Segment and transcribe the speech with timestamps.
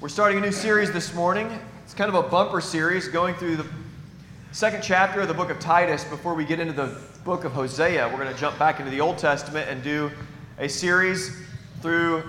[0.00, 1.60] We're starting a new series this morning.
[1.84, 3.66] It's kind of a bumper series going through the
[4.50, 8.08] second chapter of the book of Titus before we get into the book of Hosea.
[8.08, 10.10] We're going to jump back into the Old Testament and do
[10.56, 11.36] a series
[11.82, 12.22] through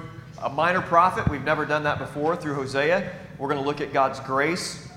[0.44, 1.30] a minor prophet.
[1.30, 3.10] We've never done that before through Hosea.
[3.38, 4.90] We're going to look at God's grace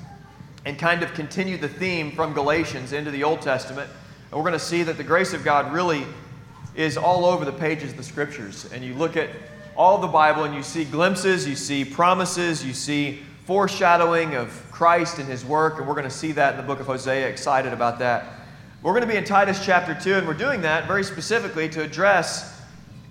[0.65, 3.89] and kind of continue the theme from Galatians into the Old Testament.
[4.33, 6.05] And we're going to see that the grace of God really
[6.75, 8.69] is all over the pages of the scriptures.
[8.73, 9.31] And you look at
[9.77, 15.19] all the Bible and you see glimpses, you see promises, you see foreshadowing of Christ
[15.19, 17.29] and his work, and we're going to see that in the book of Hosea.
[17.29, 18.25] Excited about that.
[18.83, 21.83] We're going to be in Titus chapter 2, and we're doing that very specifically to
[21.83, 22.61] address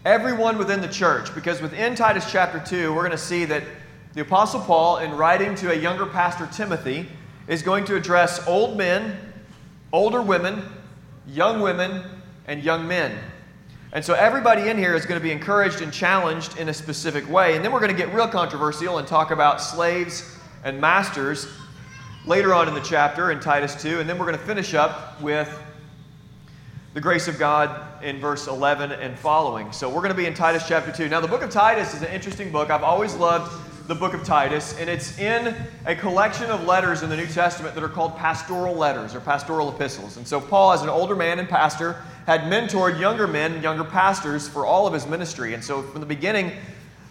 [0.06, 3.64] everyone within the church, because within Titus chapter 2, we're going to see that
[4.14, 7.08] the Apostle Paul, in writing to a younger pastor, Timothy,
[7.48, 9.18] is going to address old men,
[9.92, 10.64] older women,
[11.28, 12.04] young women,
[12.48, 13.18] and young men.
[13.94, 17.30] And so everybody in here is going to be encouraged and challenged in a specific
[17.30, 17.56] way.
[17.56, 21.48] And then we're going to get real controversial and talk about slaves and masters
[22.26, 24.00] later on in the chapter in Titus 2.
[24.00, 25.48] And then we're going to finish up with
[26.96, 29.72] the grace of God in verse 11 and following.
[29.72, 31.08] So we're going to be in Titus chapter 2.
[31.08, 32.72] Now, the book of Titus is an interesting book.
[32.72, 33.52] I've always loved
[33.88, 35.54] the book of Titus, and it's in
[35.86, 39.74] a collection of letters in the New Testament that are called pastoral letters or pastoral
[39.76, 40.16] epistles.
[40.16, 44.48] And so, Paul, as an older man and pastor, had mentored younger men, younger pastors
[44.48, 45.54] for all of his ministry.
[45.54, 46.54] And so from the beginning,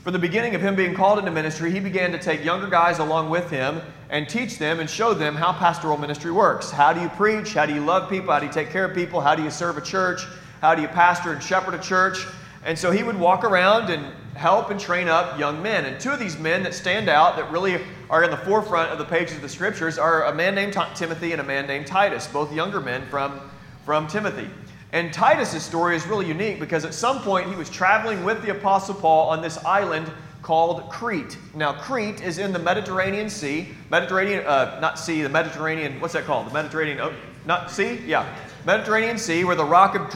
[0.02, 3.00] from the beginning of him being called into ministry, he began to take younger guys
[3.00, 6.70] along with him and teach them and show them how pastoral ministry works.
[6.70, 7.52] How do you preach?
[7.52, 8.32] How do you love people?
[8.32, 9.20] How do you take care of people?
[9.20, 10.22] How do you serve a church?
[10.62, 12.26] How do you pastor and shepherd a church?
[12.64, 15.84] And so he would walk around and help and train up young men.
[15.84, 17.80] And two of these men that stand out, that really
[18.10, 21.32] are in the forefront of the pages of the scriptures, are a man named Timothy
[21.32, 23.40] and a man named Titus, both younger men from,
[23.84, 24.48] from Timothy.
[24.92, 28.50] And Titus's story is really unique because at some point he was traveling with the
[28.50, 30.10] Apostle Paul on this island
[30.42, 31.38] called Crete.
[31.54, 33.68] Now, Crete is in the Mediterranean Sea.
[33.90, 36.48] Mediterranean, uh, not sea, the Mediterranean, what's that called?
[36.48, 37.14] The Mediterranean, oh,
[37.46, 38.00] not sea?
[38.06, 38.26] Yeah.
[38.64, 40.10] Mediterranean Sea, where the Rock of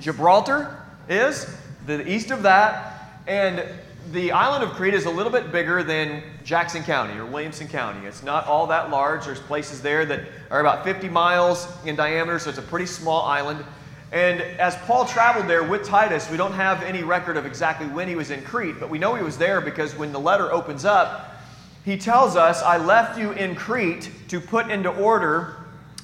[0.00, 1.56] Gibraltar is,
[1.88, 2.94] the east of that.
[3.26, 3.64] And
[4.12, 8.06] the island of Crete is a little bit bigger than Jackson County or Williamson County.
[8.06, 9.24] It's not all that large.
[9.24, 13.22] There's places there that are about 50 miles in diameter, so it's a pretty small
[13.22, 13.64] island.
[14.12, 18.08] And as Paul traveled there with Titus, we don't have any record of exactly when
[18.08, 20.86] he was in Crete, but we know he was there because when the letter opens
[20.86, 21.36] up,
[21.84, 25.57] he tells us, I left you in Crete to put into order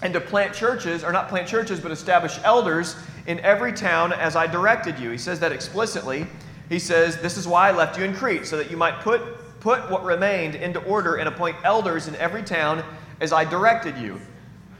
[0.04, 2.94] and to plant churches, or not plant churches, but establish elders
[3.26, 5.10] in every town as I directed you.
[5.10, 6.26] He says that explicitly.
[6.68, 9.22] He says, This is why I left you in Crete, so that you might put,
[9.60, 12.84] put what remained into order and appoint elders in every town
[13.20, 14.20] as I directed you.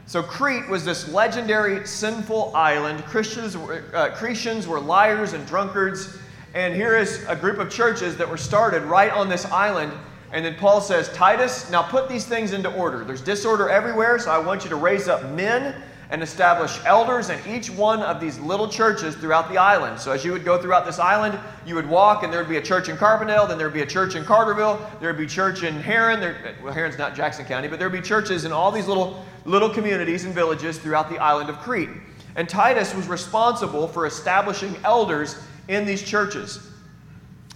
[0.05, 3.03] So, Crete was this legendary sinful island.
[3.05, 6.19] Christians were, uh, were liars and drunkards.
[6.53, 9.91] And here is a group of churches that were started right on this island.
[10.31, 13.03] And then Paul says, Titus, now put these things into order.
[13.03, 17.39] There's disorder everywhere, so I want you to raise up men and establish elders in
[17.47, 19.99] each one of these little churches throughout the island.
[19.99, 22.57] So as you would go throughout this island, you would walk, and there would be
[22.57, 25.25] a church in Carbondale, then there would be a church in Carterville, there would be
[25.25, 26.19] church in Herrin.
[26.19, 29.25] There, well, Herrin's not Jackson County, but there would be churches in all these little
[29.45, 31.89] little communities and villages throughout the island of Crete.
[32.35, 36.71] And Titus was responsible for establishing elders in these churches.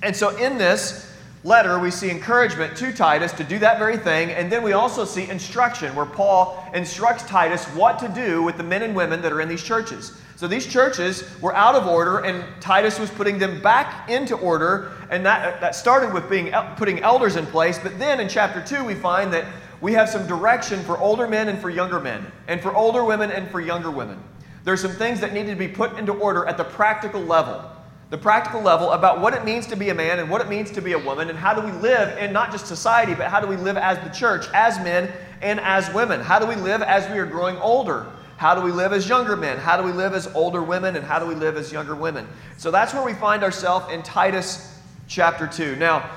[0.03, 1.08] And so in this,
[1.44, 4.31] letter, we see encouragement to Titus to do that very thing.
[4.31, 8.63] And then we also see instruction, where Paul instructs Titus what to do with the
[8.63, 10.19] men and women that are in these churches.
[10.35, 14.91] So these churches were out of order, and Titus was putting them back into order.
[15.09, 17.79] And that, that started with being, putting elders in place.
[17.79, 19.45] But then in chapter 2, we find that
[19.81, 23.31] we have some direction for older men and for younger men, and for older women
[23.31, 24.21] and for younger women.
[24.66, 27.63] There's some things that needed to be put into order at the practical level
[28.09, 30.71] the practical level about what it means to be a man and what it means
[30.71, 33.39] to be a woman and how do we live in not just society, but how
[33.39, 35.11] do we live as the church, as men
[35.41, 36.19] and as women?
[36.19, 38.07] How do we live as we are growing older?
[38.37, 39.57] How do we live as younger men?
[39.57, 40.95] How do we live as older women?
[40.95, 42.27] And how do we live as younger women?
[42.57, 45.75] So that's where we find ourselves in Titus chapter 2.
[45.75, 46.09] Now,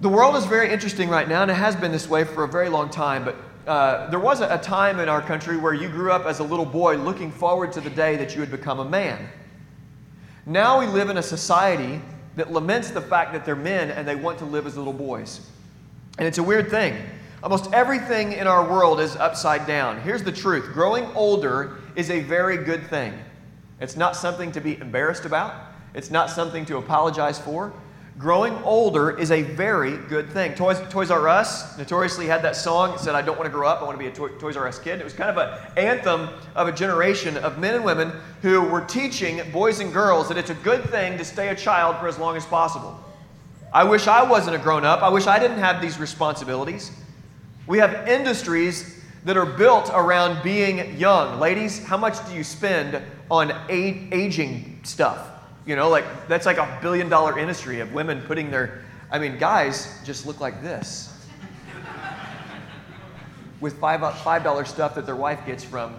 [0.00, 2.48] the world is very interesting right now, and it has been this way for a
[2.48, 3.36] very long time, but
[3.66, 6.42] uh, there was a, a time in our country where you grew up as a
[6.42, 9.28] little boy looking forward to the day that you would become a man.
[10.46, 12.00] Now we live in a society
[12.36, 15.46] that laments the fact that they're men and they want to live as little boys.
[16.18, 16.96] And it's a weird thing.
[17.42, 20.00] Almost everything in our world is upside down.
[20.02, 23.14] Here's the truth growing older is a very good thing.
[23.80, 25.54] It's not something to be embarrassed about,
[25.94, 27.72] it's not something to apologize for.
[28.18, 30.54] Growing older is a very good thing.
[30.54, 33.66] Toys, Toys R Us notoriously had that song that said, I don't want to grow
[33.66, 35.00] up, I want to be a Toy, Toys R Us kid.
[35.00, 38.12] It was kind of an anthem of a generation of men and women
[38.42, 41.96] who were teaching boys and girls that it's a good thing to stay a child
[41.98, 42.98] for as long as possible.
[43.72, 45.02] I wish I wasn't a grown up.
[45.02, 46.90] I wish I didn't have these responsibilities.
[47.66, 51.38] We have industries that are built around being young.
[51.38, 55.29] Ladies, how much do you spend on aging stuff?
[55.70, 59.38] You know, like that's like a billion dollar industry of women putting their, I mean,
[59.38, 61.16] guys just look like this
[63.60, 65.94] with five five dollar stuff that their wife gets from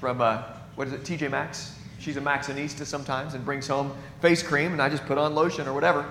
[0.00, 0.42] from uh,
[0.74, 1.76] what is it, TJ Maxx.
[1.98, 5.66] She's a Maxxinista sometimes and brings home face cream, and I just put on lotion
[5.66, 6.04] or whatever.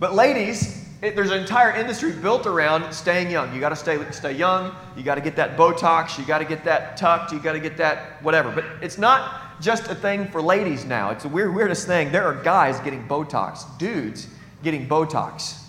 [0.00, 3.52] But ladies, it, there's an entire industry built around staying young.
[3.52, 4.74] You got to stay stay young.
[4.96, 6.18] You got to get that Botox.
[6.18, 7.30] You got to get that tucked.
[7.30, 8.50] You got to get that whatever.
[8.50, 11.10] But it's not just a thing for ladies now.
[11.10, 12.12] It's the weird, weirdest thing.
[12.12, 14.28] There are guys getting Botox, dudes
[14.62, 15.62] getting Botox.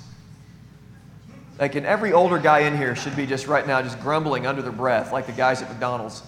[1.59, 4.61] Like, and every older guy in here should be just right now just grumbling under
[4.61, 6.21] their breath, like the guys at McDonald's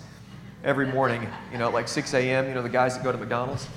[0.63, 3.67] every morning, you know, like 6 a.m., you know, the guys that go to McDonald's.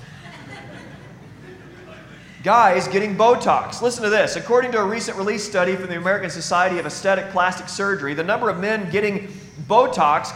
[2.42, 3.82] Guys getting Botox.
[3.82, 4.34] Listen to this.
[4.34, 8.24] According to a recent release study from the American Society of Aesthetic Plastic Surgery, the
[8.24, 9.28] number of men getting
[9.68, 10.32] Botox,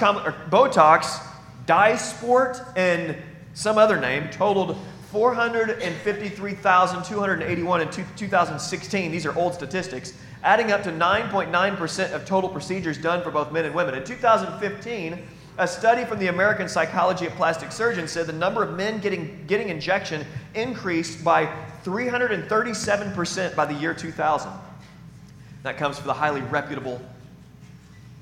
[0.49, 1.21] Botox,
[1.67, 3.17] Dysport, and
[3.57, 4.79] some other name totaled
[5.11, 9.11] 453,281 in 2016.
[9.11, 10.13] These are old statistics
[10.45, 13.95] adding up to 9.9% of total procedures done for both men and women.
[13.95, 15.27] In 2015,
[15.57, 19.43] a study from the American Psychology of Plastic Surgeons said the number of men getting,
[19.47, 21.47] getting injection increased by
[21.83, 24.53] 337% by the year 2000.
[25.63, 27.01] That comes from the highly reputable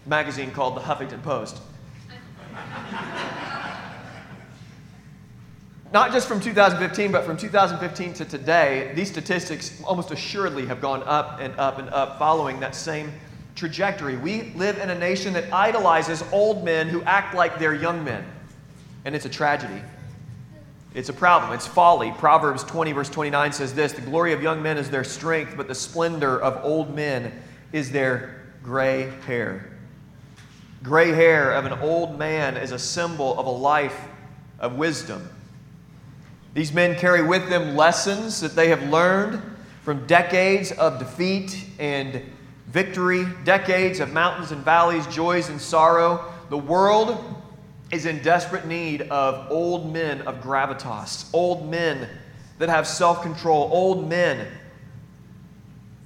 [0.06, 1.60] magazine called the Huffington Post.
[5.94, 11.04] Not just from 2015, but from 2015 to today, these statistics almost assuredly have gone
[11.04, 13.12] up and up and up following that same
[13.54, 14.16] trajectory.
[14.16, 18.26] We live in a nation that idolizes old men who act like they're young men.
[19.04, 19.80] And it's a tragedy.
[20.94, 21.52] It's a problem.
[21.52, 22.10] It's folly.
[22.18, 25.68] Proverbs 20, verse 29 says this The glory of young men is their strength, but
[25.68, 27.30] the splendor of old men
[27.72, 29.70] is their gray hair.
[30.82, 34.08] Gray hair of an old man is a symbol of a life
[34.58, 35.28] of wisdom.
[36.54, 39.42] These men carry with them lessons that they have learned
[39.82, 42.22] from decades of defeat and
[42.68, 46.32] victory, decades of mountains and valleys, joys and sorrow.
[46.50, 47.22] The world
[47.90, 52.08] is in desperate need of old men of gravitas, old men
[52.58, 54.46] that have self control, old men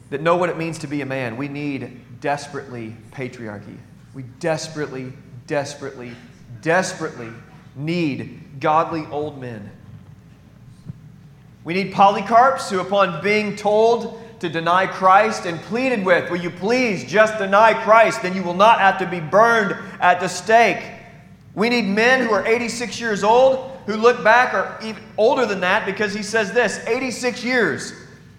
[0.08, 1.36] that know what it means to be a man.
[1.36, 3.76] We need desperately patriarchy.
[4.14, 5.12] We desperately,
[5.46, 6.12] desperately,
[6.62, 7.30] desperately
[7.76, 9.70] need godly old men
[11.64, 16.50] we need Polycarps who, upon being told to deny Christ and pleaded with, Will you
[16.50, 18.22] please just deny Christ?
[18.22, 20.82] Then you will not have to be burned at the stake.
[21.54, 25.60] We need men who are 86 years old who look back or even older than
[25.60, 27.94] that because he says this 86 years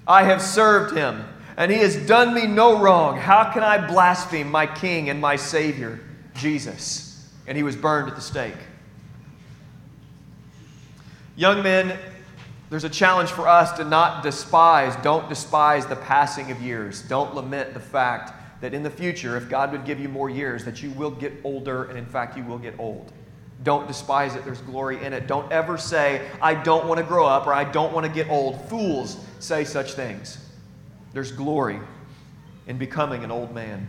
[0.07, 1.23] I have served him,
[1.57, 3.17] and he has done me no wrong.
[3.17, 5.99] How can I blaspheme my King and my Savior,
[6.33, 7.29] Jesus?
[7.45, 8.57] And he was burned at the stake.
[11.35, 11.97] Young men,
[12.69, 17.01] there's a challenge for us to not despise, don't despise the passing of years.
[17.01, 20.65] Don't lament the fact that in the future, if God would give you more years,
[20.65, 23.11] that you will get older and in fact you will get old.
[23.63, 24.45] Don't despise it.
[24.45, 25.27] There's glory in it.
[25.27, 28.29] Don't ever say, I don't want to grow up or I don't want to get
[28.29, 28.61] old.
[28.69, 30.37] Fools say such things.
[31.11, 31.79] There's glory
[32.67, 33.87] in becoming an old man.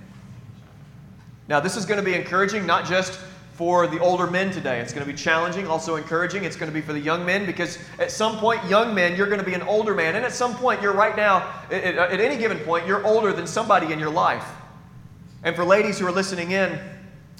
[1.49, 3.21] Now, this is going to be encouraging, not just
[3.61, 4.81] for the older men today.
[4.81, 6.45] It's going to be challenging, also encouraging.
[6.45, 9.27] It's going to be for the young men because at some point, young men, you're
[9.27, 10.17] going to be an older man.
[10.17, 13.93] And at some point, you're right now, at, any given point, you're older than somebody
[13.93, 14.47] in your life.
[15.43, 16.81] And for ladies who are listening in,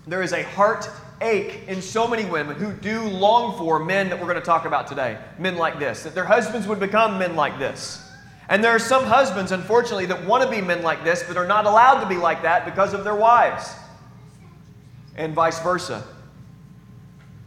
[0.07, 0.91] there is a heart
[1.23, 4.67] ache in so many women who do long for men that we're going to talk
[4.67, 5.17] about today.
[5.39, 8.07] Men like this, that their husbands would become men like this.
[8.51, 11.49] And there are some husbands, unfortunately, that want to be men like this, but are
[11.49, 13.75] not allowed to be like that because of their wives
[15.21, 16.03] and vice versa.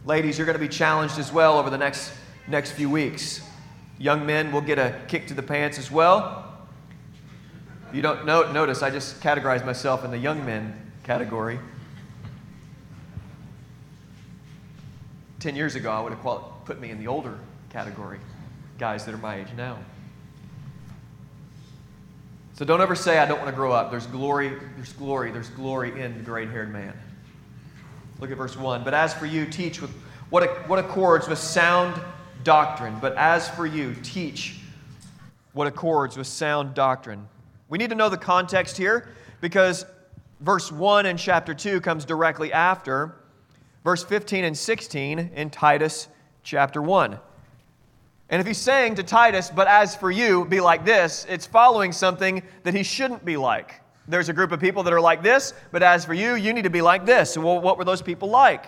[0.06, 2.12] Ladies, you're going to be challenged as well over the next,
[2.46, 3.42] next few weeks.
[3.98, 6.56] Young men will get a kick to the pants as well.
[7.92, 11.58] You don't know, notice, I just categorize myself in the young men category.
[15.40, 17.38] Ten years ago, I would have put me in the older
[17.70, 18.20] category,
[18.78, 19.78] guys that are my age now.
[22.52, 23.90] So don't ever say, I don't want to grow up.
[23.90, 26.94] There's glory, there's glory, there's glory in the gray haired man.
[28.20, 28.84] Look at verse 1.
[28.84, 29.90] But as for you, teach with
[30.30, 32.00] what, what accords with sound
[32.42, 32.96] doctrine.
[33.00, 34.60] But as for you, teach
[35.52, 37.26] what accords with sound doctrine.
[37.68, 39.08] We need to know the context here
[39.40, 39.86] because
[40.40, 43.16] verse 1 in chapter 2 comes directly after
[43.84, 46.08] verse 15 and 16 in Titus
[46.42, 47.18] chapter 1.
[48.30, 51.92] And if he's saying to Titus, but as for you, be like this, it's following
[51.92, 53.80] something that he shouldn't be like.
[54.06, 56.64] There's a group of people that are like this, but as for you, you need
[56.64, 57.38] to be like this.
[57.38, 58.66] Well, what were those people like?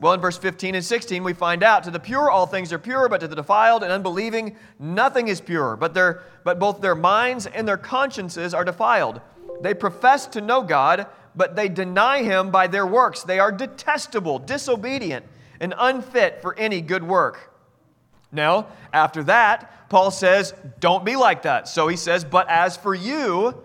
[0.00, 2.78] Well, in verse 15 and 16, we find out to the pure, all things are
[2.78, 5.76] pure, but to the defiled and unbelieving, nothing is pure.
[5.76, 9.20] But, their, but both their minds and their consciences are defiled.
[9.60, 13.22] They profess to know God, but they deny him by their works.
[13.22, 15.24] They are detestable, disobedient,
[15.60, 17.52] and unfit for any good work.
[18.32, 21.68] Now, after that, Paul says, don't be like that.
[21.68, 23.62] So he says, but as for you,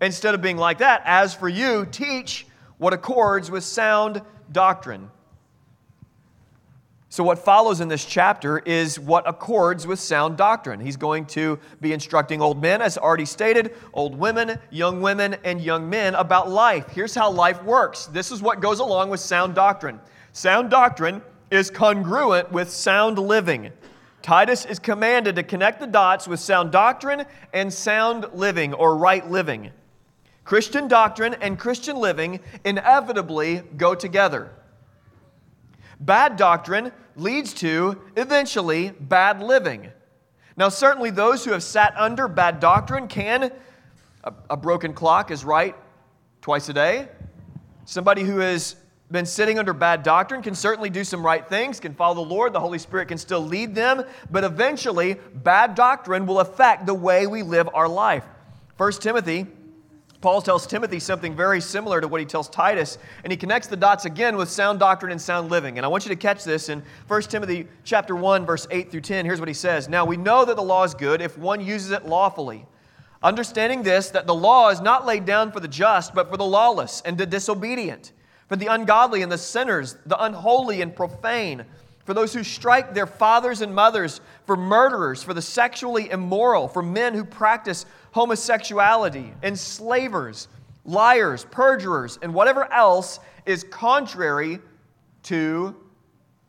[0.00, 2.46] instead of being like that, as for you, teach
[2.78, 5.10] what accords with sound doctrine.
[7.10, 10.78] So, what follows in this chapter is what accords with sound doctrine.
[10.78, 15.58] He's going to be instructing old men, as already stated, old women, young women, and
[15.60, 16.88] young men about life.
[16.90, 20.00] Here's how life works this is what goes along with sound doctrine.
[20.32, 23.72] Sound doctrine is congruent with sound living.
[24.20, 27.24] Titus is commanded to connect the dots with sound doctrine
[27.54, 29.70] and sound living or right living.
[30.48, 34.50] Christian doctrine and Christian living inevitably go together.
[36.00, 39.90] Bad doctrine leads to, eventually, bad living.
[40.56, 43.52] Now, certainly, those who have sat under bad doctrine can,
[44.24, 45.76] a, a broken clock is right
[46.40, 47.08] twice a day.
[47.84, 48.76] Somebody who has
[49.10, 52.54] been sitting under bad doctrine can certainly do some right things, can follow the Lord,
[52.54, 57.26] the Holy Spirit can still lead them, but eventually, bad doctrine will affect the way
[57.26, 58.24] we live our life.
[58.78, 59.46] 1 Timothy
[60.20, 63.76] Paul tells Timothy something very similar to what he tells Titus, and he connects the
[63.76, 65.78] dots again with sound doctrine and sound living.
[65.78, 69.02] And I want you to catch this in 1 Timothy chapter 1 verse 8 through
[69.02, 69.24] 10.
[69.24, 69.88] Here's what he says.
[69.88, 72.66] Now we know that the law is good if one uses it lawfully.
[73.22, 76.44] Understanding this that the law is not laid down for the just, but for the
[76.44, 78.12] lawless and the disobedient,
[78.48, 81.64] for the ungodly and the sinners, the unholy and profane,
[82.08, 86.80] for those who strike their fathers and mothers, for murderers, for the sexually immoral, for
[86.80, 90.48] men who practice homosexuality, enslavers,
[90.86, 94.58] liars, perjurers, and whatever else is contrary
[95.24, 95.76] to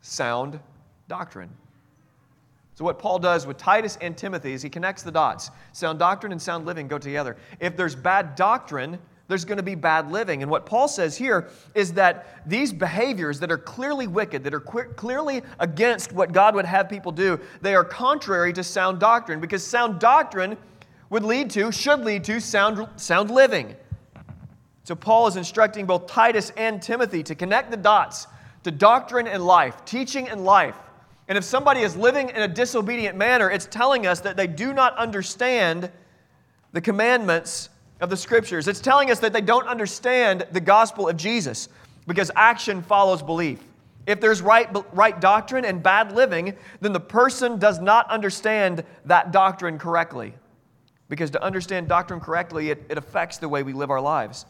[0.00, 0.58] sound
[1.08, 1.50] doctrine.
[2.74, 5.50] So, what Paul does with Titus and Timothy is he connects the dots.
[5.72, 7.36] Sound doctrine and sound living go together.
[7.60, 8.98] If there's bad doctrine,
[9.30, 10.42] there's going to be bad living.
[10.42, 14.60] And what Paul says here is that these behaviors that are clearly wicked, that are
[14.60, 19.66] clearly against what God would have people do, they are contrary to sound doctrine because
[19.66, 20.56] sound doctrine
[21.08, 23.74] would lead to, should lead to, sound, sound living.
[24.84, 28.26] So Paul is instructing both Titus and Timothy to connect the dots
[28.64, 30.76] to doctrine and life, teaching and life.
[31.28, 34.72] And if somebody is living in a disobedient manner, it's telling us that they do
[34.72, 35.90] not understand
[36.72, 37.69] the commandments
[38.00, 38.68] of the scriptures.
[38.68, 41.68] It's telling us that they don't understand the gospel of Jesus
[42.06, 43.60] because action follows belief.
[44.06, 49.30] If there's right, right doctrine and bad living, then the person does not understand that
[49.30, 50.34] doctrine correctly.
[51.08, 54.46] Because to understand doctrine correctly, it, it affects the way we live our lives.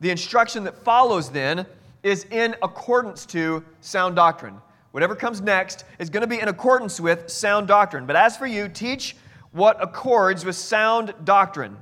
[0.00, 1.66] The instruction that follows then
[2.02, 4.56] is in accordance to sound doctrine.
[4.92, 8.06] Whatever comes next is going to be in accordance with sound doctrine.
[8.06, 9.16] But as for you, teach
[9.52, 11.76] what accords with sound doctrine.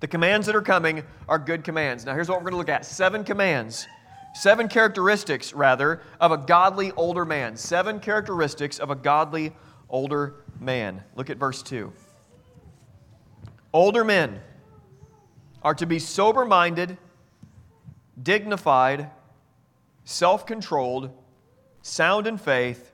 [0.00, 2.04] The commands that are coming are good commands.
[2.04, 3.88] Now, here's what we're going to look at seven commands,
[4.34, 7.56] seven characteristics, rather, of a godly older man.
[7.56, 9.52] Seven characteristics of a godly
[9.88, 11.02] older man.
[11.16, 11.92] Look at verse 2.
[13.72, 14.40] Older men
[15.62, 16.96] are to be sober minded,
[18.22, 19.10] dignified,
[20.04, 21.10] self controlled,
[21.82, 22.92] sound in faith,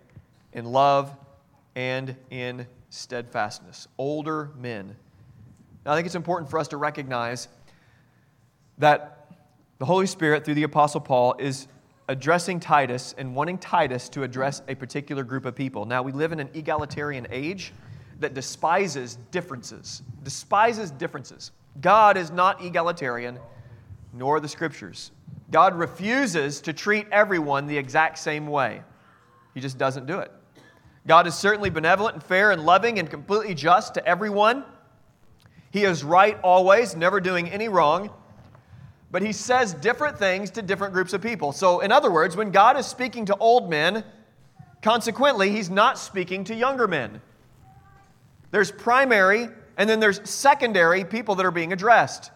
[0.52, 1.14] in love,
[1.74, 3.88] and in steadfastness.
[3.98, 4.96] Older men.
[5.84, 7.48] Now, I think it's important for us to recognize
[8.78, 9.30] that
[9.78, 11.68] the Holy Spirit, through the Apostle Paul, is
[12.08, 15.84] addressing Titus and wanting Titus to address a particular group of people.
[15.84, 17.72] Now, we live in an egalitarian age
[18.20, 21.50] that despises differences, despises differences.
[21.80, 23.38] God is not egalitarian,
[24.12, 25.10] nor the scriptures.
[25.50, 28.82] God refuses to treat everyone the exact same way.
[29.54, 30.30] He just doesn't do it.
[31.06, 34.64] God is certainly benevolent and fair and loving and completely just to everyone.
[35.74, 38.08] He is right always, never doing any wrong.
[39.10, 41.50] But he says different things to different groups of people.
[41.50, 44.04] So, in other words, when God is speaking to old men,
[44.82, 47.20] consequently, he's not speaking to younger men.
[48.52, 52.30] There's primary, and then there's secondary people that are being addressed.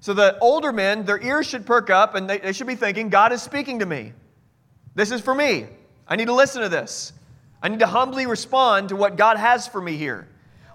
[0.00, 3.10] So the older men, their ears should perk up and they, they should be thinking,
[3.10, 4.14] God is speaking to me.
[4.94, 5.66] This is for me.
[6.08, 7.12] I need to listen to this.
[7.62, 10.26] I need to humbly respond to what God has for me here.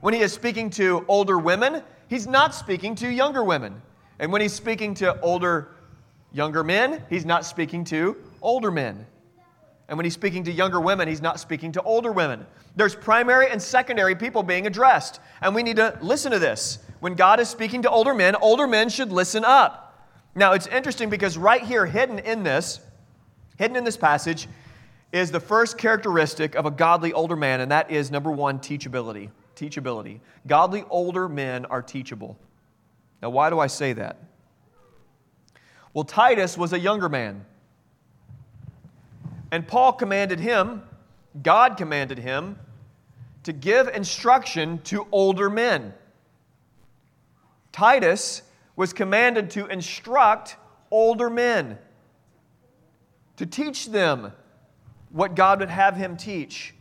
[0.08, 3.82] When he is speaking to older women, he's not speaking to younger women.
[4.20, 5.76] And when he's speaking to older,
[6.32, 9.06] younger men, he's not speaking to older men.
[9.90, 12.46] And when he's speaking to younger women, he's not speaking to older women.
[12.78, 15.20] There's primary and secondary people being addressed.
[15.42, 16.80] And we need to listen to this.
[17.02, 20.10] When God is speaking to older men, older men should listen up.
[20.36, 22.80] Now, it's interesting because right here, hidden in this,
[23.58, 24.48] hidden in this passage,
[25.12, 29.32] is the first characteristic of a godly older man, and that is number one, teachability.
[29.58, 30.20] Teachability.
[30.46, 32.38] Godly older men are teachable.
[33.22, 34.24] Now, why do I say that?
[35.94, 37.44] Well, Titus was a younger man.
[39.52, 40.84] And Paul commanded him,
[41.42, 42.60] God commanded him,
[43.44, 45.94] to give instruction to older men.
[47.72, 48.44] Titus
[48.76, 50.58] was commanded to instruct
[50.92, 51.80] older men,
[53.38, 54.32] to teach them
[55.10, 56.76] what God would have him teach.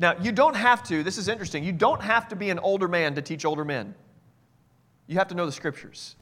[0.00, 2.88] Now, you don't have to, this is interesting, you don't have to be an older
[2.88, 3.94] man to teach older men.
[5.06, 6.16] You have to know the scriptures.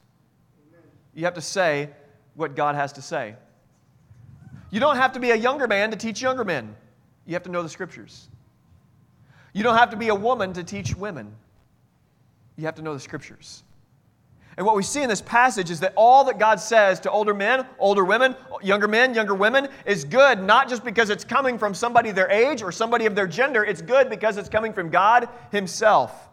[1.14, 1.90] You have to say
[2.34, 3.36] what God has to say.
[4.70, 6.74] You don't have to be a younger man to teach younger men.
[7.24, 8.28] You have to know the scriptures.
[9.52, 11.32] You don't have to be a woman to teach women.
[12.56, 13.62] You have to know the scriptures.
[14.58, 17.32] And what we see in this passage is that all that God says to older
[17.32, 21.74] men, older women, younger men, younger women is good, not just because it's coming from
[21.74, 23.64] somebody their age or somebody of their gender.
[23.64, 26.28] It's good because it's coming from God Himself.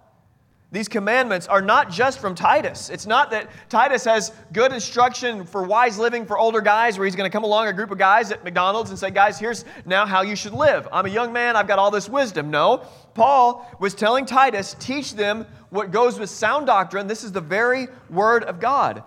[0.72, 2.90] These commandments are not just from Titus.
[2.90, 7.16] It's not that Titus has good instruction for wise living for older guys, where he's
[7.16, 10.08] going to come along a group of guys at McDonald's and say, Guys, here's now
[10.08, 10.88] how you should live.
[10.92, 12.50] I'm a young man, I've got all this wisdom.
[12.50, 17.08] No, Paul was telling Titus, Teach them what goes with sound doctrine.
[17.08, 19.04] This is the very word of God.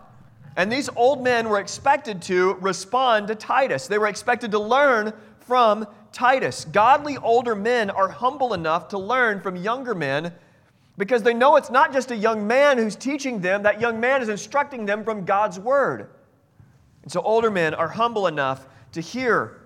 [0.56, 5.12] And these old men were expected to respond to Titus, they were expected to learn
[5.40, 6.64] from Titus.
[6.66, 10.32] Godly older men are humble enough to learn from younger men
[10.98, 14.20] because they know it's not just a young man who's teaching them, that young man
[14.20, 16.08] is instructing them from God's word.
[17.02, 19.60] And so older men are humble enough to hear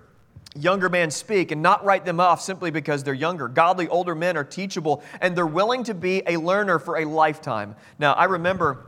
[0.55, 3.47] younger men speak and not write them off simply because they're younger.
[3.47, 7.75] Godly older men are teachable and they're willing to be a learner for a lifetime.
[7.99, 8.85] Now, I remember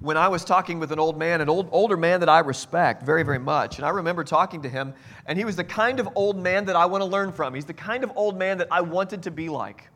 [0.00, 3.02] when I was talking with an old man, an old, older man that I respect
[3.02, 3.78] very, very much.
[3.78, 4.94] And I remember talking to him,
[5.26, 7.54] and he was the kind of old man that I want to learn from.
[7.54, 9.88] He's the kind of old man that I wanted to be like.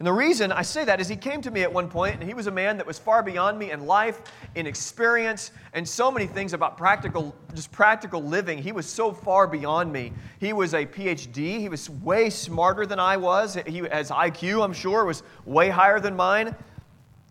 [0.00, 2.22] And the reason I say that is he came to me at one point, and
[2.22, 4.22] he was a man that was far beyond me in life,
[4.54, 8.56] in experience, and so many things about practical, just practical living.
[8.56, 10.14] He was so far beyond me.
[10.38, 11.60] He was a PhD.
[11.60, 13.58] He was way smarter than I was.
[13.66, 16.56] He has IQ, I'm sure, was way higher than mine.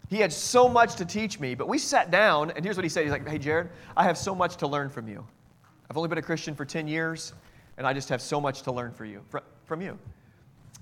[0.07, 1.55] He had so much to teach me.
[1.55, 3.01] But we sat down, and here's what he said.
[3.01, 5.25] He's like, "Hey, Jared, I have so much to learn from you.
[5.89, 7.33] I've only been a Christian for 10 years,
[7.79, 9.25] and I just have so much to learn for you,
[9.65, 9.97] from you."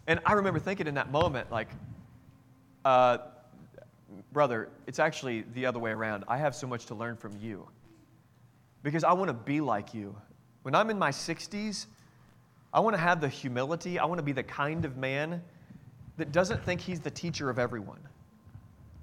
[0.08, 1.70] And I remember thinking in that moment, like,
[2.86, 3.18] uh,
[4.32, 6.24] brother, it's actually the other way around.
[6.28, 7.68] I have so much to learn from you
[8.84, 10.16] because I want to be like you.
[10.64, 11.88] When I'm in my 60s,
[12.74, 15.42] I want to have the humility, I want to be the kind of man
[16.18, 18.00] that doesn't think he's the teacher of everyone.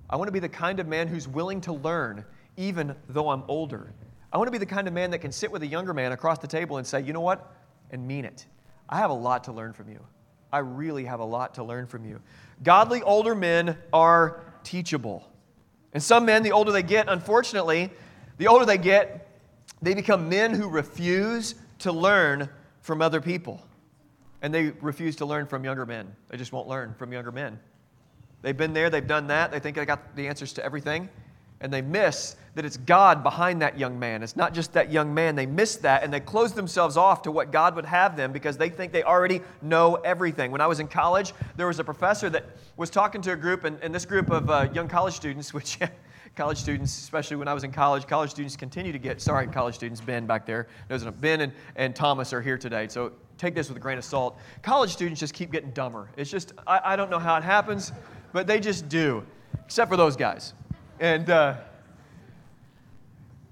[0.09, 2.25] I want to be the kind of man who's willing to learn
[2.57, 3.93] even though I'm older.
[4.33, 6.13] I want to be the kind of man that can sit with a younger man
[6.13, 7.53] across the table and say, you know what?
[7.91, 8.47] And mean it.
[8.89, 10.01] I have a lot to learn from you.
[10.55, 12.21] I really have a lot to learn from you.
[12.63, 15.29] Godly older men are teachable.
[15.93, 17.91] And some men, the older they get, unfortunately,
[18.39, 19.29] the older they get,
[19.83, 22.49] they become men who refuse to learn
[22.83, 23.67] from other people.
[24.43, 26.15] And they refuse to learn from younger men.
[26.29, 27.59] They just won't learn from younger men.
[28.43, 31.09] They've been there, they've done that, they think they got the answers to everything
[31.61, 34.23] and they miss that it's God behind that young man.
[34.23, 35.35] It's not just that young man.
[35.35, 38.57] They miss that and they close themselves off to what God would have them because
[38.57, 40.51] they think they already know everything.
[40.51, 42.45] When I was in college, there was a professor that
[42.77, 45.79] was talking to a group, and, and this group of uh, young college students, which
[46.37, 49.75] college students, especially when I was in college, college students continue to get, sorry, college
[49.75, 52.89] students, Ben back there, knows Ben and, and Thomas are here today.
[52.89, 54.39] So take this with a grain of salt.
[54.63, 56.09] College students just keep getting dumber.
[56.17, 57.93] It's just, I, I don't know how it happens,
[58.33, 59.25] but they just do,
[59.65, 60.55] except for those guys.
[61.05, 61.57] And, uh,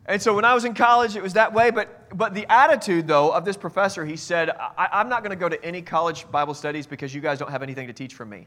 [0.07, 1.71] and so when I was in college, it was that way.
[1.71, 5.37] But, but the attitude, though, of this professor, he said, I, am not going to
[5.37, 8.31] go to any college Bible studies because you guys don't have anything to teach from
[8.31, 8.47] me.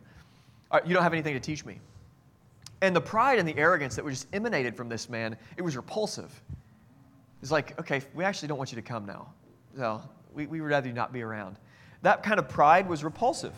[0.72, 1.80] Uh, you don't have anything to teach me.
[2.82, 5.76] And the pride and the arrogance that was just emanated from this man, it was
[5.76, 6.42] repulsive.
[7.44, 9.28] It's like, okay, we actually don't want you to come now.
[9.78, 10.02] So
[10.34, 11.58] we, we would rather you not be around.
[12.02, 13.54] That kind of pride was repulsive.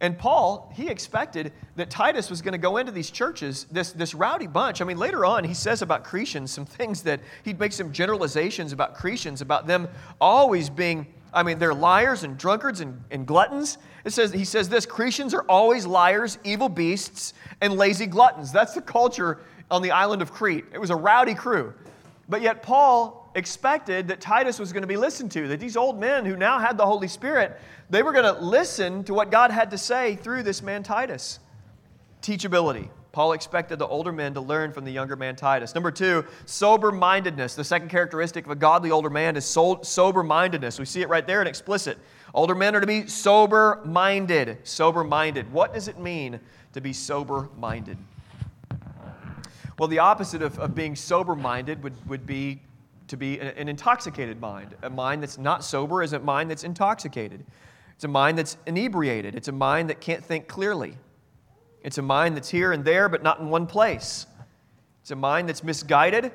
[0.00, 4.14] And Paul, he expected that Titus was going to go into these churches, this, this
[4.14, 4.82] rowdy bunch.
[4.82, 8.72] I mean, later on, he says about Cretans some things that he'd make some generalizations
[8.72, 9.88] about Cretans, about them
[10.20, 13.78] always being, I mean, they're liars and drunkards and, and gluttons.
[14.04, 17.32] It says, he says this Cretans are always liars, evil beasts,
[17.62, 18.52] and lazy gluttons.
[18.52, 20.66] That's the culture on the island of Crete.
[20.74, 21.72] It was a rowdy crew.
[22.28, 26.00] But yet, Paul expected that Titus was going to be listened to, that these old
[26.00, 29.50] men who now had the Holy Spirit, they were going to listen to what God
[29.50, 31.38] had to say through this man Titus.
[32.22, 32.88] Teachability.
[33.12, 35.74] Paul expected the older men to learn from the younger man Titus.
[35.74, 37.54] Number two, sober mindedness.
[37.54, 40.78] The second characteristic of a godly older man is sober mindedness.
[40.78, 41.98] We see it right there in explicit.
[42.34, 44.58] Older men are to be sober minded.
[44.64, 45.50] Sober minded.
[45.52, 46.40] What does it mean
[46.72, 47.96] to be sober minded?
[49.78, 52.60] Well, the opposite of, of being sober minded would, would be
[53.08, 54.74] to be an, intoxicated mind.
[54.82, 57.44] A mind that's not sober is a mind that's intoxicated.
[57.94, 59.34] It's a mind that's inebriated.
[59.34, 60.96] It's a mind that can't think clearly.
[61.82, 64.26] It's a mind that's here and there, but not in one place.
[65.02, 66.32] It's a mind that's misguided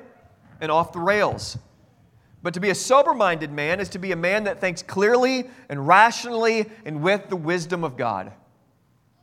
[0.60, 1.58] and off the rails.
[2.42, 5.44] But to be a sober minded man is to be a man that thinks clearly
[5.68, 8.32] and rationally and with the wisdom of God.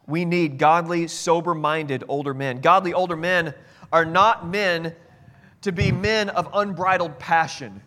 [0.08, 2.62] We need godly, sober minded older men.
[2.62, 3.54] Godly older men
[3.92, 4.96] are not men
[5.62, 7.82] to be men of unbridled passion.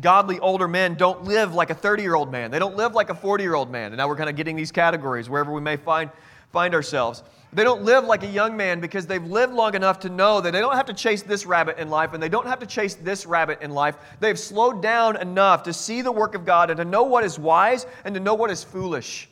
[0.00, 2.50] Godly older men don't live like a 30 year old man.
[2.50, 3.92] They don't live like a 40 year old man.
[3.92, 6.10] And now we're kind of getting these categories wherever we may find,
[6.50, 7.22] find ourselves.
[7.54, 10.52] They don't live like a young man because they've lived long enough to know that
[10.52, 12.94] they don't have to chase this rabbit in life and they don't have to chase
[12.94, 13.96] this rabbit in life.
[14.20, 17.38] They've slowed down enough to see the work of God and to know what is
[17.38, 19.28] wise and to know what is foolish.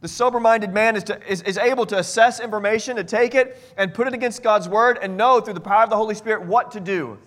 [0.00, 3.60] The sober minded man is, to, is, is able to assess information, to take it
[3.76, 6.42] and put it against God's word and know through the power of the Holy Spirit
[6.42, 7.18] what to do.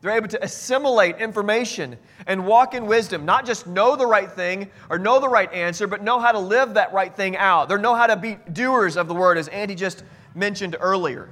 [0.00, 4.70] They're able to assimilate information and walk in wisdom, not just know the right thing
[4.90, 7.68] or know the right answer, but know how to live that right thing out.
[7.68, 10.02] They know how to be doers of the word, as Andy just
[10.34, 11.30] mentioned earlier.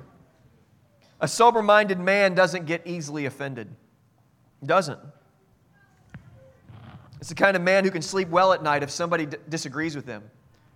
[1.20, 3.68] A sober minded man doesn't get easily offended.
[4.64, 5.00] Doesn't.
[7.20, 9.96] It's the kind of man who can sleep well at night if somebody d- disagrees
[9.96, 10.22] with him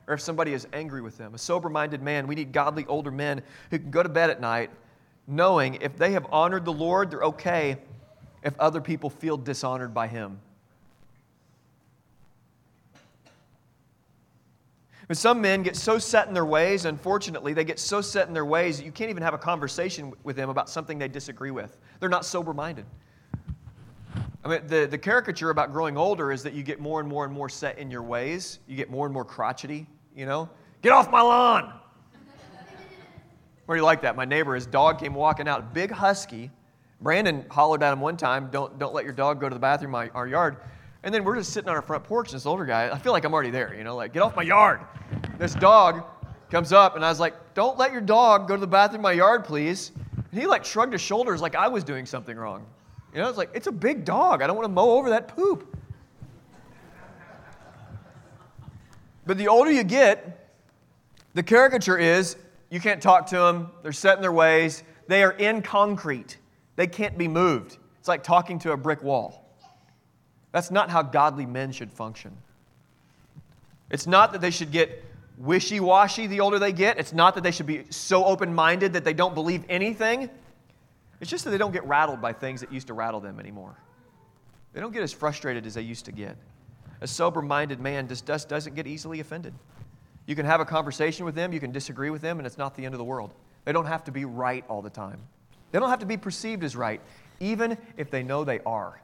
[0.09, 1.35] or if somebody is angry with them.
[1.35, 4.40] A sober minded man, we need godly older men who can go to bed at
[4.40, 4.71] night
[5.29, 7.77] knowing if they have honored the Lord, they're okay
[8.42, 10.40] if other people feel dishonored by Him.
[15.07, 18.35] But some men get so set in their ways, unfortunately, they get so set in
[18.35, 21.51] their ways that you can't even have a conversation with them about something they disagree
[21.51, 21.79] with.
[22.01, 22.85] They're not sober minded.
[24.44, 27.25] I mean, the, the caricature about growing older is that you get more and more
[27.25, 28.61] and more set in your ways.
[28.66, 29.87] You get more and more crotchety
[30.18, 30.50] you know?
[30.83, 31.72] Get off my lawn!
[33.66, 34.16] Where do you like that?
[34.16, 36.50] My neighbor, his dog came walking out, big husky.
[37.00, 39.94] Brandon hollered at him one time, don't, don't let your dog go to the bathroom
[39.94, 40.57] in our yard.
[41.04, 43.12] And then we're just sitting on our front porch, and this older guy, I feel
[43.12, 44.81] like I'm already there, you know, like, get off my yard.
[45.38, 46.02] This dog
[46.50, 49.02] comes up, and I was like, don't let your dog go to the bathroom in
[49.02, 49.92] my yard, please.
[50.33, 52.66] And he like shrugged his shoulders like I was doing something wrong.
[53.14, 54.42] You know, it's like, it's a big dog.
[54.42, 55.77] I don't want to mow over that poop.
[59.28, 60.48] But the older you get,
[61.34, 62.38] the caricature is
[62.70, 66.38] you can't talk to them, they're set in their ways, they are in concrete,
[66.76, 67.76] they can't be moved.
[67.98, 69.54] It's like talking to a brick wall.
[70.50, 72.34] That's not how godly men should function.
[73.90, 75.04] It's not that they should get
[75.36, 76.98] wishy washy the older they get.
[76.98, 80.30] It's not that they should be so open minded that they don't believe anything.
[81.20, 83.76] It's just that they don't get rattled by things that used to rattle them anymore.
[84.72, 86.38] They don't get as frustrated as they used to get.
[87.00, 89.54] A sober minded man just does, doesn't get easily offended.
[90.26, 92.74] You can have a conversation with them, you can disagree with them, and it's not
[92.74, 93.30] the end of the world.
[93.64, 95.20] They don't have to be right all the time.
[95.72, 97.00] They don't have to be perceived as right,
[97.40, 99.00] even if they know they are.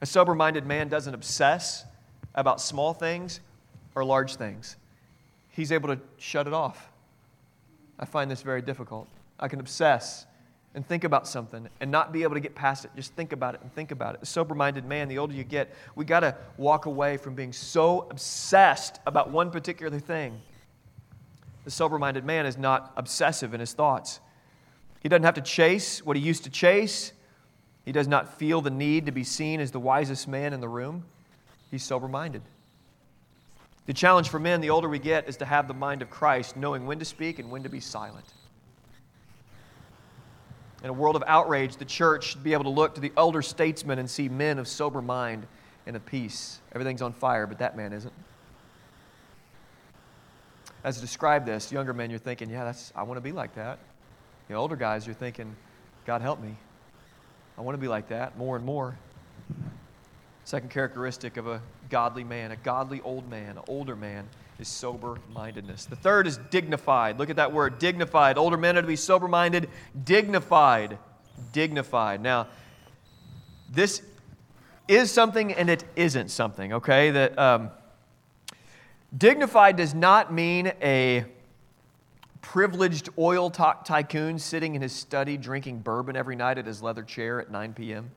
[0.00, 1.84] A sober minded man doesn't obsess
[2.34, 3.40] about small things
[3.94, 4.76] or large things,
[5.50, 6.90] he's able to shut it off.
[7.98, 9.08] I find this very difficult.
[9.38, 10.26] I can obsess
[10.74, 12.90] and think about something and not be able to get past it.
[12.94, 14.20] Just think about it and think about it.
[14.20, 17.52] The sober minded man, the older you get, we got to walk away from being
[17.52, 20.40] so obsessed about one particular thing.
[21.64, 24.20] The sober minded man is not obsessive in his thoughts.
[25.00, 27.12] He doesn't have to chase what he used to chase.
[27.84, 30.68] He does not feel the need to be seen as the wisest man in the
[30.68, 31.04] room.
[31.70, 32.42] He's sober minded.
[33.86, 36.56] The challenge for men, the older we get, is to have the mind of Christ,
[36.56, 38.26] knowing when to speak and when to be silent.
[40.82, 43.42] In a world of outrage, the church should be able to look to the elder
[43.42, 45.46] statesmen and see men of sober mind
[45.86, 46.60] and of peace.
[46.72, 48.14] Everything's on fire, but that man isn't.
[50.82, 53.54] As I describe this, younger men, you're thinking, yeah, that's, I want to be like
[53.56, 53.78] that.
[54.48, 55.54] The older guys, you're thinking,
[56.06, 56.56] God help me.
[57.58, 58.96] I want to be like that more and more.
[60.44, 64.26] Second characteristic of a godly man, a godly old man, an older man,
[64.60, 65.86] is sober mindedness.
[65.86, 67.18] The third is dignified.
[67.18, 68.36] Look at that word, dignified.
[68.36, 69.70] Older men are to be sober minded,
[70.04, 70.98] dignified.
[71.52, 72.20] Dignified.
[72.20, 72.48] Now,
[73.70, 74.02] this
[74.86, 77.10] is something and it isn't something, okay?
[77.10, 77.70] That um,
[79.16, 81.24] dignified does not mean a
[82.42, 87.40] privileged oil tycoon sitting in his study drinking bourbon every night at his leather chair
[87.40, 88.10] at 9 p.m.?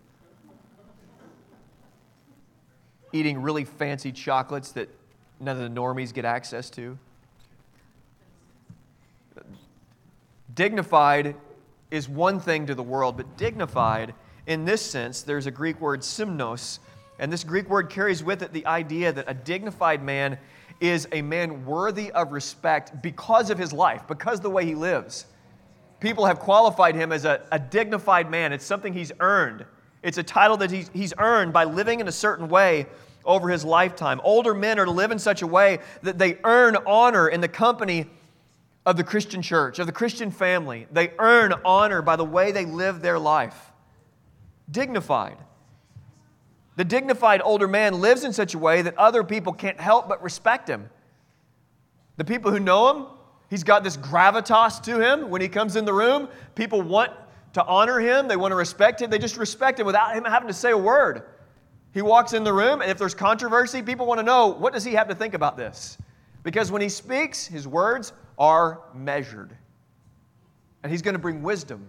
[3.13, 4.89] Eating really fancy chocolates that
[5.43, 6.97] none of the normies get access to?
[10.55, 11.35] Dignified
[11.91, 14.13] is one thing to the world, but dignified
[14.45, 16.79] in this sense, there's a Greek word, semnos,
[17.19, 20.37] and this Greek word carries with it the idea that a dignified man
[20.81, 25.25] is a man worthy of respect because of his life, because the way he lives.
[26.01, 28.51] People have qualified him as a, a dignified man.
[28.51, 29.65] It's something he's earned.
[30.01, 32.87] It's a title that he's, he's earned by living in a certain way
[33.25, 34.21] over his lifetime.
[34.23, 37.47] Older men are to live in such a way that they earn honor in the
[37.47, 38.07] company
[38.85, 40.87] of the Christian church, of the Christian family.
[40.91, 43.71] They earn honor by the way they live their life.
[44.69, 45.37] Dignified.
[46.75, 50.21] The dignified older man lives in such a way that other people can't help but
[50.23, 50.89] respect him.
[52.17, 53.05] The people who know him,
[53.49, 56.27] he's got this gravitas to him when he comes in the room.
[56.55, 57.11] People want
[57.53, 59.09] to honor him, they want to respect him.
[59.11, 61.23] They just respect him without him having to say a word.
[61.93, 64.83] He walks in the room, and if there's controversy, people want to know what does
[64.83, 65.97] he have to think about this?
[66.41, 69.55] Because when he speaks, his words are measured.
[70.81, 71.87] And he's going to bring wisdom.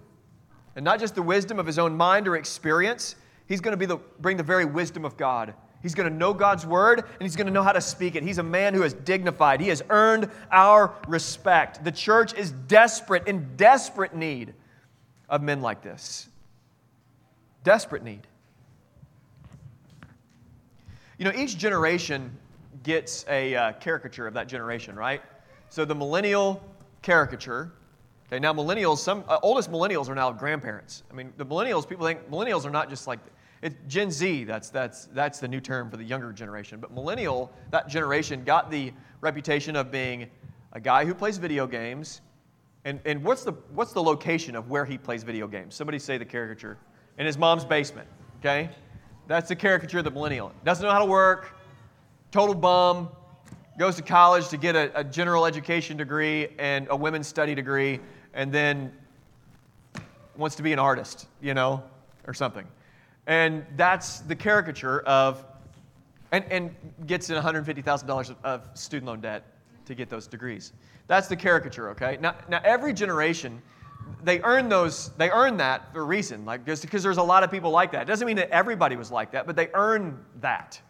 [0.77, 3.87] And not just the wisdom of his own mind or experience, he's going to be
[3.87, 5.55] the, bring the very wisdom of God.
[5.83, 8.23] He's going to know God's word and he's going to know how to speak it.
[8.23, 9.61] He's a man who is dignified.
[9.61, 11.85] He has earned our respect.
[11.85, 14.55] The church is desperate, in desperate need
[15.29, 16.29] of men like this.
[17.65, 18.27] Desperate need.
[21.19, 22.37] You know, each generation
[22.83, 25.23] gets a uh, caricature of that generation, right?
[25.69, 26.63] So the millennial
[27.03, 27.73] caricature.
[28.27, 31.03] Okay, now millennials, some uh, oldest millennials are now grandparents.
[31.11, 33.21] I mean, the millennials, people think millennials are not just like
[33.63, 34.45] it's Gen Z.
[34.45, 36.81] That's that's that's the new term for the younger generation.
[36.81, 40.29] But millennial, that generation got the reputation of being
[40.73, 42.21] a guy who plays video games.
[42.85, 45.75] And, and what's, the, what's the location of where he plays video games?
[45.75, 46.77] Somebody say the caricature.
[47.17, 48.09] In his mom's basement,
[48.41, 48.69] okay?
[49.27, 50.53] That's the caricature of the millennial.
[50.65, 51.57] Doesn't know how to work,
[52.31, 53.09] total bum,
[53.79, 58.01] goes to college to get a, a general education degree and a women's study degree,
[58.35, 58.93] and then
[60.37, 61.83] wants to be an artist, you know,
[62.27, 62.67] or something.
[63.27, 65.45] And that's the caricature of,
[66.33, 66.75] and, and
[67.07, 69.45] gets in $150,000 of student loan debt
[69.87, 70.73] to get those degrees.
[71.07, 72.19] That's the caricature, okay?
[72.21, 73.63] Now, now every generation,
[74.25, 77.45] they earn those, they earn that for a reason, like just because there's a lot
[77.45, 78.03] of people like that.
[78.03, 80.81] It doesn't mean that everybody was like that, but they earn that.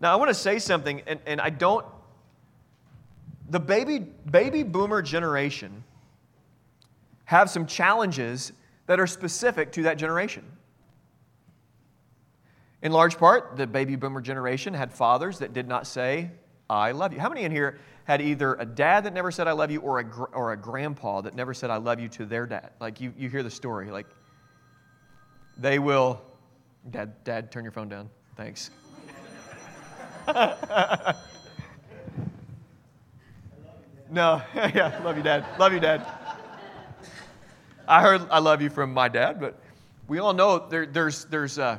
[0.00, 1.86] Now, I want to say something, and, and I don't.
[3.50, 4.00] The baby,
[4.30, 5.84] baby boomer generation
[7.24, 8.52] have some challenges
[8.86, 10.44] that are specific to that generation.
[12.82, 16.30] In large part, the baby boomer generation had fathers that did not say,
[16.74, 17.20] I love you.
[17.20, 20.00] How many in here had either a dad that never said, I love you, or
[20.00, 22.70] a, or a grandpa that never said, I love you to their dad?
[22.80, 23.90] Like, you, you hear the story.
[23.90, 24.06] Like,
[25.56, 26.20] they will,
[26.90, 28.10] Dad, Dad, turn your phone down.
[28.36, 28.70] Thanks.
[34.10, 35.44] no, yeah, love you, Dad.
[35.58, 36.06] Love you, Dad.
[37.86, 39.60] I heard I love you from my dad, but
[40.06, 41.78] we all know there, there's, there's uh,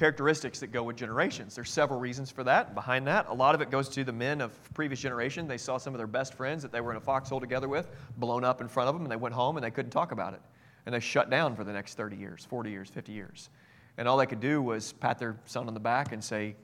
[0.00, 1.54] characteristics that go with generations.
[1.54, 2.74] There's several reasons for that.
[2.74, 5.46] Behind that, a lot of it goes to the men of previous generation.
[5.46, 7.86] They saw some of their best friends that they were in a foxhole together with
[8.16, 10.32] blown up in front of them, and they went home and they couldn't talk about
[10.32, 10.40] it.
[10.86, 13.50] And they shut down for the next 30 years, 40 years, 50 years.
[13.98, 16.56] And all they could do was pat their son on the back and say,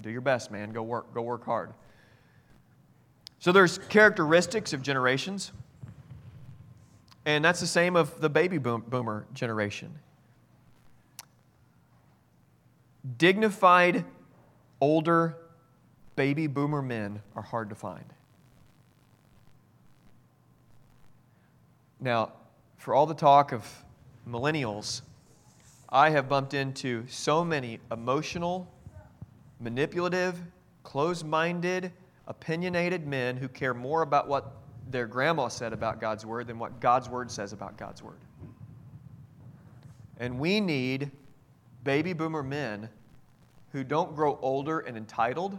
[0.00, 0.72] do your best, man.
[0.72, 1.74] Go work, go work hard.
[3.40, 5.52] So there's characteristics of generations.
[7.26, 9.98] And that's the same of the baby boom, boomer generation.
[13.16, 14.04] Dignified,
[14.80, 15.36] older
[16.16, 18.04] baby boomer men are hard to find.
[21.98, 22.32] Now,
[22.76, 23.66] for all the talk of
[24.28, 25.02] millennials,
[25.88, 28.70] I have bumped into so many emotional,
[29.60, 30.40] manipulative,
[30.82, 31.92] closed minded,
[32.26, 34.52] opinionated men who care more about what
[34.90, 38.18] their grandma said about God's Word than what God's Word says about God's Word.
[40.18, 41.10] And we need
[41.84, 42.88] baby boomer men
[43.72, 45.58] who don't grow older and entitled,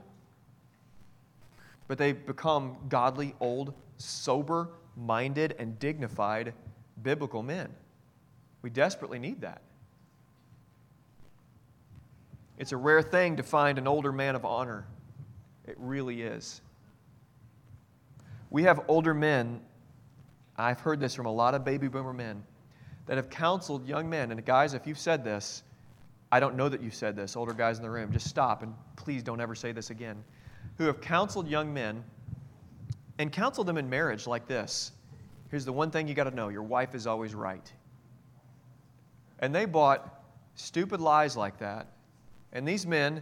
[1.87, 6.53] but they become godly, old, sober minded, and dignified
[7.03, 7.69] biblical men.
[8.61, 9.61] We desperately need that.
[12.57, 14.85] It's a rare thing to find an older man of honor.
[15.65, 16.61] It really is.
[18.51, 19.61] We have older men,
[20.57, 22.43] I've heard this from a lot of baby boomer men,
[23.07, 24.31] that have counseled young men.
[24.31, 25.63] And guys, if you've said this,
[26.31, 28.73] I don't know that you've said this, older guys in the room, just stop and
[28.95, 30.23] please don't ever say this again.
[30.77, 32.03] Who have counseled young men
[33.17, 34.91] and counseled them in marriage like this
[35.51, 37.71] Here's the one thing you got to know your wife is always right.
[39.39, 40.23] And they bought
[40.55, 41.87] stupid lies like that.
[42.53, 43.21] And these men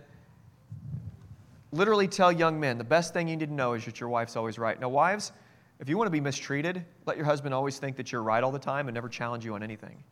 [1.72, 4.36] literally tell young men the best thing you need to know is that your wife's
[4.36, 4.80] always right.
[4.80, 5.32] Now, wives,
[5.80, 8.52] if you want to be mistreated, let your husband always think that you're right all
[8.52, 10.04] the time and never challenge you on anything.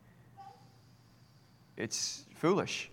[1.76, 2.90] It's foolish.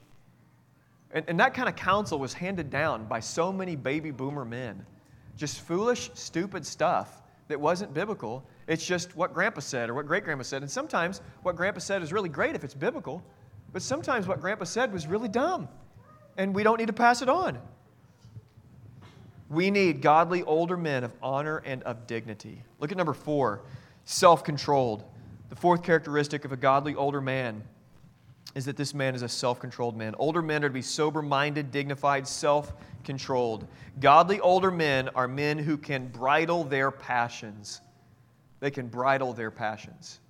[1.11, 4.85] And, and that kind of counsel was handed down by so many baby boomer men.
[5.37, 8.45] Just foolish, stupid stuff that wasn't biblical.
[8.67, 10.63] It's just what grandpa said or what great grandma said.
[10.63, 13.23] And sometimes what grandpa said is really great if it's biblical,
[13.73, 15.69] but sometimes what grandpa said was really dumb.
[16.37, 17.59] And we don't need to pass it on.
[19.49, 22.63] We need godly older men of honor and of dignity.
[22.81, 23.63] Look at number four
[24.05, 25.05] self controlled.
[25.51, 27.63] The fourth characteristic of a godly older man
[28.55, 30.15] is that this man is a self controlled man.
[30.19, 32.73] Older men are to be sober minded, dignified, self
[33.05, 33.67] controlled.
[34.01, 37.81] Godly older men are men who can bridle their passions.
[38.61, 40.21] They can bridle their passions.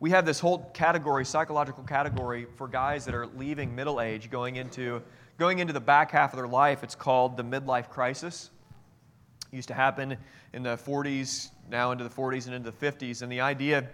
[0.00, 4.56] We have this whole category, psychological category, for guys that are leaving middle age, going
[4.56, 5.02] into
[5.38, 8.50] going into the back half of their life, it's called the midlife crisis.
[9.52, 10.16] It used to happen
[10.52, 13.22] in the 40s, now into the 40s and into the 50s.
[13.22, 13.88] And the idea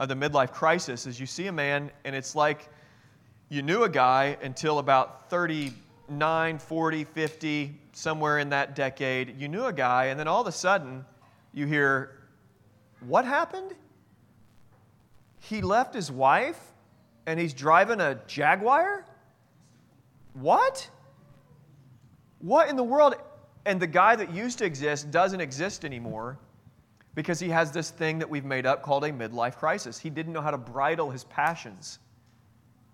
[0.00, 2.68] of the midlife crisis is you see a man, and it's like
[3.50, 9.38] you knew a guy until about 39, 40, 50, somewhere in that decade.
[9.38, 11.04] You knew a guy, and then all of a sudden
[11.52, 12.16] you hear,
[13.06, 13.74] What happened?
[15.38, 16.58] He left his wife
[17.26, 19.04] and he's driving a Jaguar?
[20.32, 20.88] What?
[22.38, 23.16] What in the world?
[23.66, 26.38] And the guy that used to exist doesn't exist anymore
[27.20, 29.98] because he has this thing that we've made up called a midlife crisis.
[29.98, 31.98] He didn't know how to bridle his passions.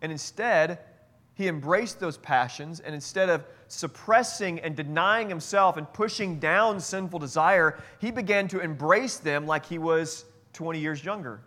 [0.02, 0.80] And instead,
[1.34, 7.20] he embraced those passions, and instead of suppressing and denying himself and pushing down sinful
[7.20, 11.40] desire, he began to embrace them like he was 20 years younger.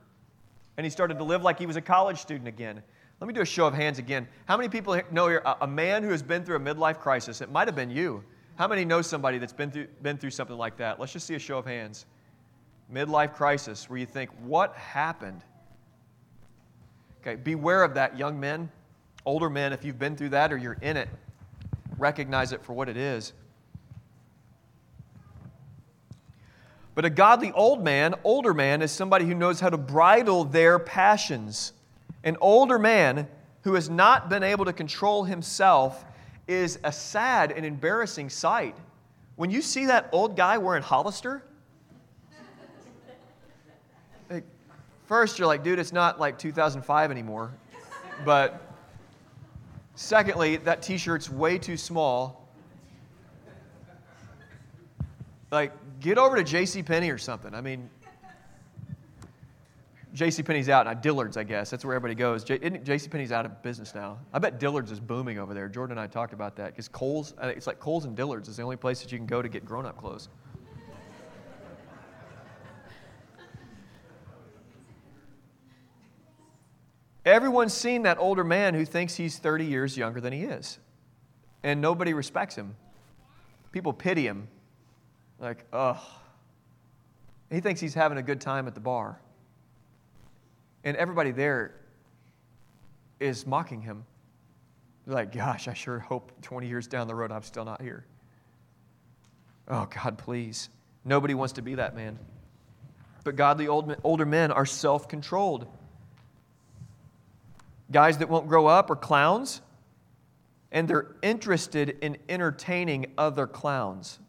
[0.78, 2.82] And he started to live like he was a college student again.
[3.20, 4.26] Let me do a show of hands again.
[4.46, 7.42] How many people know here a man who has been through a midlife crisis?
[7.42, 8.24] It might have been you.
[8.56, 10.98] How many know somebody that's been through, been through something like that?
[10.98, 12.06] Let's just see a show of hands.
[12.94, 15.44] Midlife crisis, where you think, what happened?
[17.22, 18.72] Okay, beware of that, young men,
[19.26, 21.10] older men, if you've been through that or you're in it,
[21.98, 23.34] recognize it for what it is.
[26.96, 30.80] But a godly old man, older man, is somebody who knows how to bridle their
[30.80, 31.74] passions.
[32.24, 33.28] An older man
[33.62, 36.04] who has not been able to control himself
[36.48, 38.76] is a sad and embarrassing sight.
[39.36, 41.44] When you see that old guy wearing Hollister,
[45.10, 47.52] first you're like, dude, it's not like 2005 anymore.
[48.24, 48.62] But
[49.96, 52.48] secondly, that t shirt's way too small.
[55.52, 56.84] Like, get over to J.C.
[56.84, 57.56] Penney or something.
[57.56, 57.90] I mean,
[60.14, 60.44] J.C.
[60.44, 61.72] Penney's out, now Dillard's, I guess.
[61.72, 62.44] That's where everybody goes.
[62.44, 63.10] J.C.
[63.10, 64.20] Penney's out of business now.
[64.32, 65.68] I bet Dillard's is booming over there.
[65.68, 68.58] Jordan and I talked about that because Kohl's, uh, it's like Kohl's and Dillard's is
[68.58, 70.30] the only place that you can go to get grown-up clothes.
[77.30, 80.80] Everyone's seen that older man who thinks he's 30 years younger than he is,
[81.62, 82.76] and nobody respects him.
[83.72, 84.48] People pity him,
[85.40, 86.00] like, ugh.
[87.52, 89.20] He thinks he's having a good time at the bar.
[90.84, 91.76] And everybody there
[93.20, 94.06] is mocking him.
[95.06, 98.06] They're like, gosh, I sure hope 20 years down the road I'm still not here.
[99.68, 100.70] Oh, God, please.
[101.06, 102.18] Nobody wants to be that man.
[103.24, 105.68] But godly old, older men are self controlled.
[107.92, 109.62] Guys that won't grow up are clowns,
[110.72, 114.20] and they're interested in entertaining other clowns.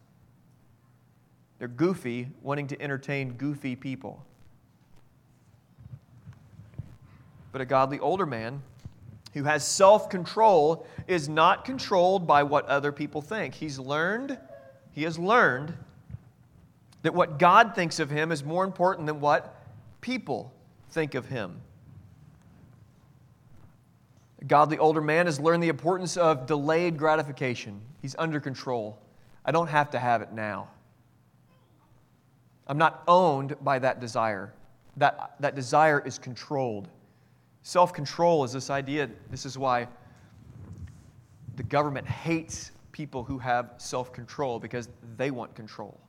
[1.59, 4.25] They're goofy, wanting to entertain goofy people.
[7.53, 8.63] But a godly older man
[9.35, 13.55] who has self control is not controlled by what other people think.
[13.55, 14.39] He's learned,
[14.93, 15.75] he has learned
[17.03, 19.57] that what God thinks of him is more important than what
[20.01, 20.53] people
[20.91, 21.61] think of him.
[24.41, 27.81] A godly older man has learned the importance of delayed gratification.
[28.01, 28.99] He's under control.
[29.45, 30.69] I don't have to have it now.
[32.67, 34.53] I'm not owned by that desire.
[34.97, 36.89] That, that desire is controlled.
[37.63, 39.89] Self control is this idea, this is why
[41.57, 46.01] the government hates people who have self control because they want control.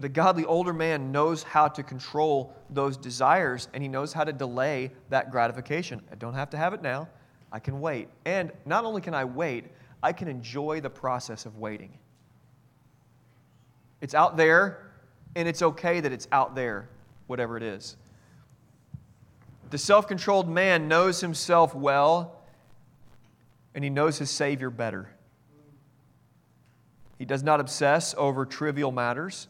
[0.00, 4.24] But a godly older man knows how to control those desires and he knows how
[4.24, 6.00] to delay that gratification.
[6.10, 7.06] I don't have to have it now,
[7.52, 8.08] I can wait.
[8.24, 9.66] And not only can I wait,
[10.02, 11.98] I can enjoy the process of waiting.
[14.00, 14.90] It's out there,
[15.36, 16.88] And it's okay that it's out there,
[17.26, 17.98] whatever it is.
[19.68, 22.40] The self controlled man knows himself well,
[23.74, 25.10] and he knows his Savior better.
[27.18, 29.46] He does not obsess over trivial matters.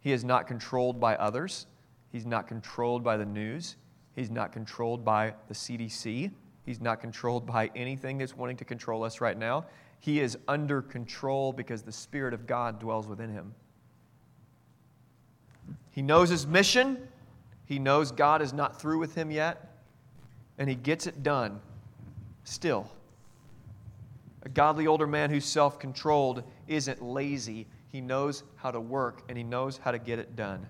[0.00, 1.66] He is not controlled by others.
[2.10, 3.76] He's not controlled by the news.
[4.14, 6.30] He's not controlled by the CDC.
[6.64, 9.66] He's not controlled by anything that's wanting to control us right now.
[10.00, 13.54] He is under control because the Spirit of God dwells within him.
[15.90, 17.08] He knows his mission.
[17.66, 19.76] He knows God is not through with him yet.
[20.58, 21.60] And he gets it done
[22.44, 22.90] still.
[24.42, 27.66] A godly older man who's self controlled isn't lazy.
[27.92, 30.66] He knows how to work and he knows how to get it done.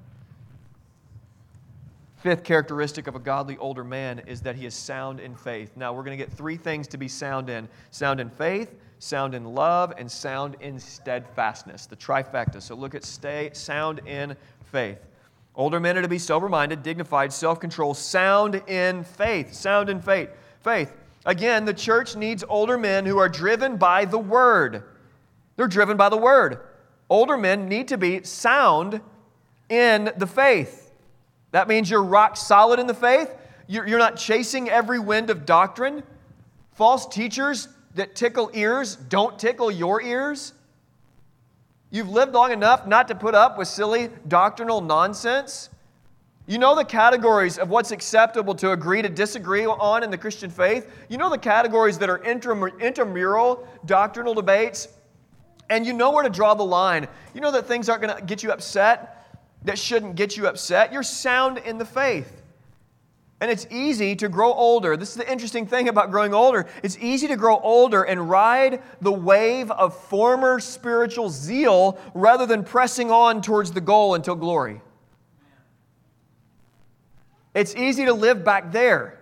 [2.22, 5.74] Fifth characteristic of a godly older man is that he is sound in faith.
[5.74, 9.34] Now, we're going to get three things to be sound in sound in faith, sound
[9.34, 11.86] in love, and sound in steadfastness.
[11.86, 12.60] The trifecta.
[12.60, 14.98] So look at stay, sound in faith.
[15.54, 19.54] Older men are to be sober minded, dignified, self control, sound in faith.
[19.54, 20.28] Sound in faith.
[20.60, 20.92] Faith.
[21.24, 24.84] Again, the church needs older men who are driven by the word.
[25.56, 26.60] They're driven by the word.
[27.10, 29.00] Older men need to be sound
[29.68, 30.92] in the faith.
[31.50, 33.34] That means you're rock solid in the faith.
[33.66, 36.02] You're not chasing every wind of doctrine.
[36.72, 40.54] False teachers that tickle ears don't tickle your ears.
[41.90, 45.68] You've lived long enough not to put up with silly doctrinal nonsense.
[46.46, 50.50] You know the categories of what's acceptable to agree to disagree on in the Christian
[50.50, 50.88] faith.
[51.08, 54.88] You know the categories that are intramural doctrinal debates.
[55.70, 57.08] And you know where to draw the line.
[57.32, 59.16] You know that things aren't going to get you upset
[59.64, 60.92] that shouldn't get you upset.
[60.92, 62.42] You're sound in the faith.
[63.42, 64.96] And it's easy to grow older.
[64.96, 66.66] This is the interesting thing about growing older.
[66.82, 72.64] It's easy to grow older and ride the wave of former spiritual zeal rather than
[72.64, 74.82] pressing on towards the goal until glory.
[77.54, 79.19] It's easy to live back there.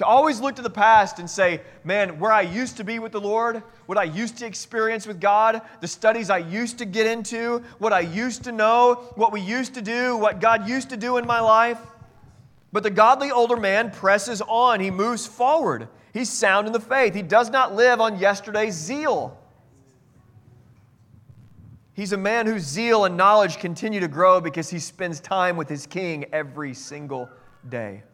[0.00, 3.12] To always look to the past and say, man, where I used to be with
[3.12, 7.06] the Lord, what I used to experience with God, the studies I used to get
[7.06, 10.96] into, what I used to know, what we used to do, what God used to
[10.96, 11.78] do in my life.
[12.72, 15.86] But the godly older man presses on, he moves forward.
[16.14, 17.14] He's sound in the faith.
[17.14, 19.36] He does not live on yesterday's zeal.
[21.92, 25.68] He's a man whose zeal and knowledge continue to grow because he spends time with
[25.68, 27.28] his king every single
[27.68, 28.04] day.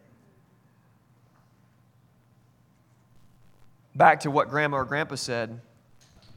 [3.97, 5.59] Back to what grandma or grandpa said,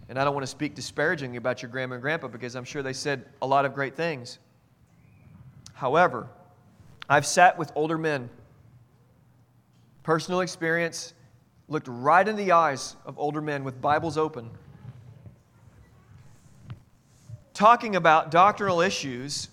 [0.07, 2.81] and I don't want to speak disparagingly about your grandma and grandpa because I'm sure
[2.81, 4.39] they said a lot of great things.
[5.73, 6.27] However,
[7.09, 8.29] I've sat with older men,
[10.03, 11.13] personal experience,
[11.67, 14.49] looked right in the eyes of older men with Bibles open,
[17.53, 19.49] talking about doctrinal issues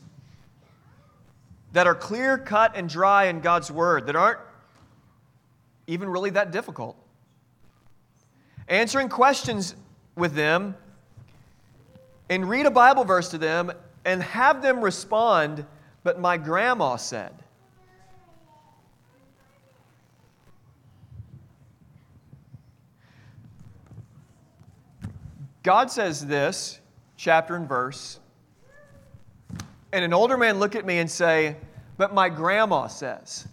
[1.73, 4.39] that are clear cut and dry in God's Word, that aren't
[5.89, 6.97] even really that difficult
[8.69, 9.75] answering questions
[10.17, 10.75] with them,
[12.29, 13.73] and read a Bible verse to them
[14.05, 15.65] and have them respond,
[16.03, 17.33] but my grandma said.
[25.63, 26.79] God says this,
[27.17, 28.21] chapter and verse,
[29.93, 31.57] and an older man look at me and say,
[31.97, 33.49] But my grandma says.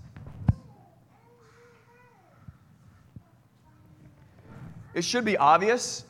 [4.94, 6.06] It should be obvious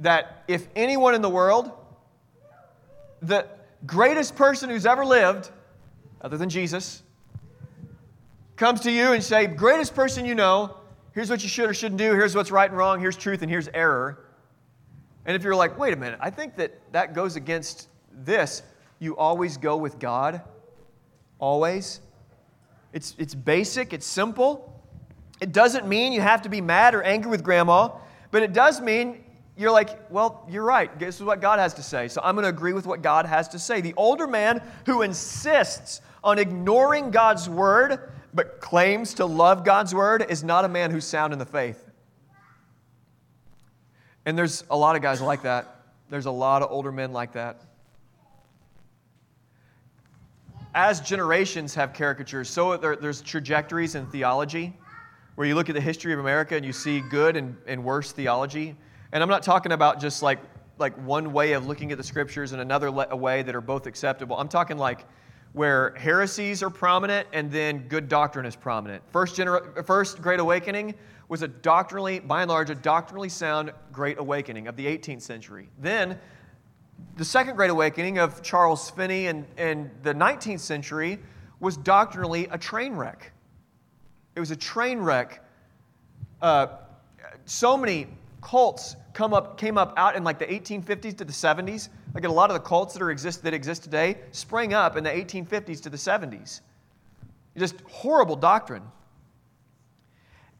[0.00, 1.70] that if anyone in the world,
[3.22, 3.46] the
[3.86, 5.50] greatest person who's ever lived,
[6.20, 7.02] other than Jesus,
[8.56, 10.76] comes to you and say, greatest person you know,
[11.12, 13.50] here's what you should or shouldn't do, here's what's right and wrong, here's truth and
[13.50, 14.26] here's error.
[15.26, 18.62] And if you're like, wait a minute, I think that that goes against this,
[18.98, 20.42] you always go with God.
[21.38, 22.00] Always.
[22.92, 24.73] It's, it's basic, it's simple.
[25.44, 27.90] It doesn't mean you have to be mad or angry with grandma,
[28.30, 29.22] but it does mean
[29.58, 30.98] you're like, well, you're right.
[30.98, 32.08] This is what God has to say.
[32.08, 33.82] So I'm going to agree with what God has to say.
[33.82, 40.24] The older man who insists on ignoring God's word but claims to love God's word
[40.30, 41.90] is not a man who's sound in the faith.
[44.24, 45.82] And there's a lot of guys like that.
[46.08, 47.60] There's a lot of older men like that.
[50.74, 54.72] As generations have caricatures, so there, there's trajectories in theology
[55.34, 58.12] where you look at the history of America and you see good and, and worse
[58.12, 58.76] theology.
[59.12, 60.38] And I'm not talking about just like,
[60.78, 63.86] like one way of looking at the scriptures and another le- way that are both
[63.86, 64.36] acceptable.
[64.36, 65.04] I'm talking like
[65.52, 69.02] where heresies are prominent and then good doctrine is prominent.
[69.10, 70.94] First, gener- first Great Awakening
[71.28, 75.68] was a doctrinally, by and large, a doctrinally sound Great Awakening of the 18th century.
[75.78, 76.18] Then
[77.16, 81.20] the second great awakening of Charles Finney in, in the 19th century
[81.60, 83.32] was doctrinally a train wreck.
[84.34, 85.42] It was a train wreck.
[86.42, 86.66] Uh,
[87.46, 88.08] so many
[88.42, 91.88] cults come up, came up out in like the 1850s to the 70s.
[92.14, 95.04] Like a lot of the cults that, are exist, that exist today sprang up in
[95.04, 96.60] the 1850s to the 70s.
[97.56, 98.82] Just horrible doctrine.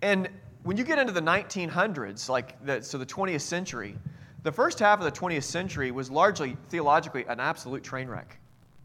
[0.02, 0.28] And
[0.62, 3.96] when you get into the 1900s, like the, so the 20th century,
[4.42, 8.38] the first half of the 20th century was largely theologically an absolute train wreck.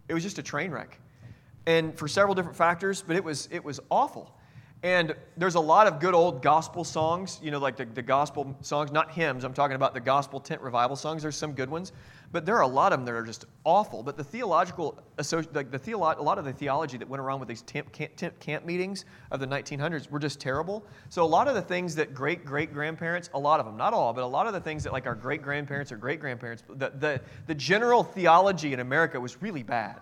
[0.07, 0.99] It was just a train wreck.
[1.65, 4.33] And for several different factors, but it was, it was awful.
[4.81, 8.55] And there's a lot of good old gospel songs, you know, like the, the gospel
[8.61, 9.43] songs, not hymns.
[9.43, 11.21] I'm talking about the gospel tent revival songs.
[11.21, 11.91] There's some good ones,
[12.31, 14.03] but there are a lot of them that are just awful.
[14.03, 17.49] But the theological, like the theolo- a lot of the theology that went around with
[17.49, 20.85] these camp, camp, camp meetings of the 1900s were just terrible.
[21.09, 23.93] So a lot of the things that great great grandparents, a lot of them, not
[23.93, 26.63] all, but a lot of the things that like our great grandparents or great grandparents,
[26.69, 29.99] the, the, the general theology in America was really bad.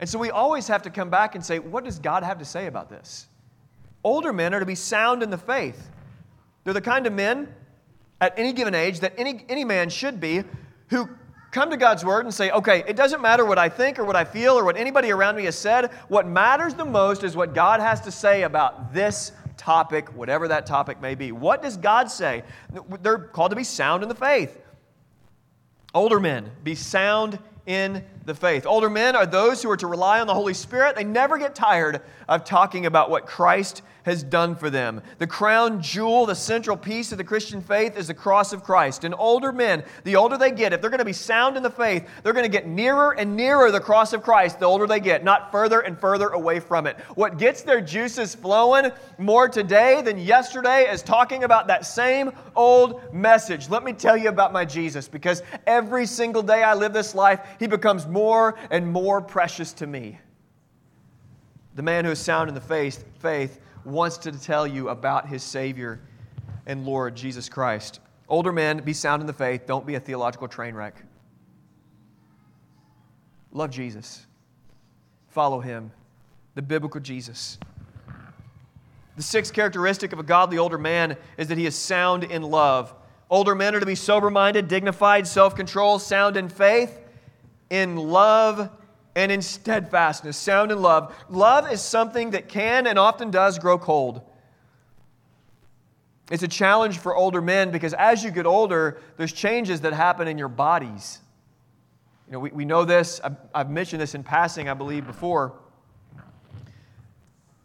[0.00, 2.44] And so we always have to come back and say, what does God have to
[2.44, 3.26] say about this?
[4.04, 5.90] Older men are to be sound in the faith.
[6.64, 7.52] They're the kind of men
[8.20, 10.44] at any given age that any, any man should be
[10.88, 11.08] who
[11.50, 14.16] come to God's word and say, okay, it doesn't matter what I think or what
[14.16, 15.90] I feel or what anybody around me has said.
[16.08, 20.66] What matters the most is what God has to say about this topic, whatever that
[20.66, 21.32] topic may be.
[21.32, 22.44] What does God say?
[23.02, 24.60] They're called to be sound in the faith.
[25.94, 27.38] Older men, be sound
[27.68, 28.64] in the faith.
[28.66, 30.96] Older men are those who are to rely on the Holy Spirit.
[30.96, 35.00] They never get tired of talking about what Christ has done for them.
[35.18, 39.04] The crown jewel, the central piece of the Christian faith is the cross of Christ.
[39.04, 41.70] And older men, the older they get, if they're going to be sound in the
[41.70, 45.00] faith, they're going to get nearer and nearer the cross of Christ the older they
[45.00, 46.98] get, not further and further away from it.
[47.14, 53.12] What gets their juices flowing more today than yesterday is talking about that same old
[53.12, 53.68] message.
[53.68, 57.40] Let me tell you about my Jesus because every single day I live this life,
[57.58, 60.18] he becomes more and more precious to me.
[61.74, 65.42] The man who is sound in the faith, faith wants to tell you about his
[65.42, 66.00] Savior
[66.66, 68.00] and Lord Jesus Christ.
[68.28, 69.66] Older men, be sound in the faith.
[69.66, 71.02] Don't be a theological train wreck.
[73.52, 74.26] Love Jesus.
[75.28, 75.90] Follow him,
[76.54, 77.58] the biblical Jesus.
[79.16, 82.94] The sixth characteristic of a godly older man is that he is sound in love.
[83.30, 86.98] Older men are to be sober minded, dignified, self control, sound in faith,
[87.70, 88.70] in love,
[89.18, 91.12] and in steadfastness, sound in love.
[91.28, 94.22] Love is something that can and often does grow cold.
[96.30, 100.28] It's a challenge for older men because as you get older, there's changes that happen
[100.28, 101.18] in your bodies.
[102.28, 105.54] You know, we, we know this, I've, I've mentioned this in passing, I believe, before.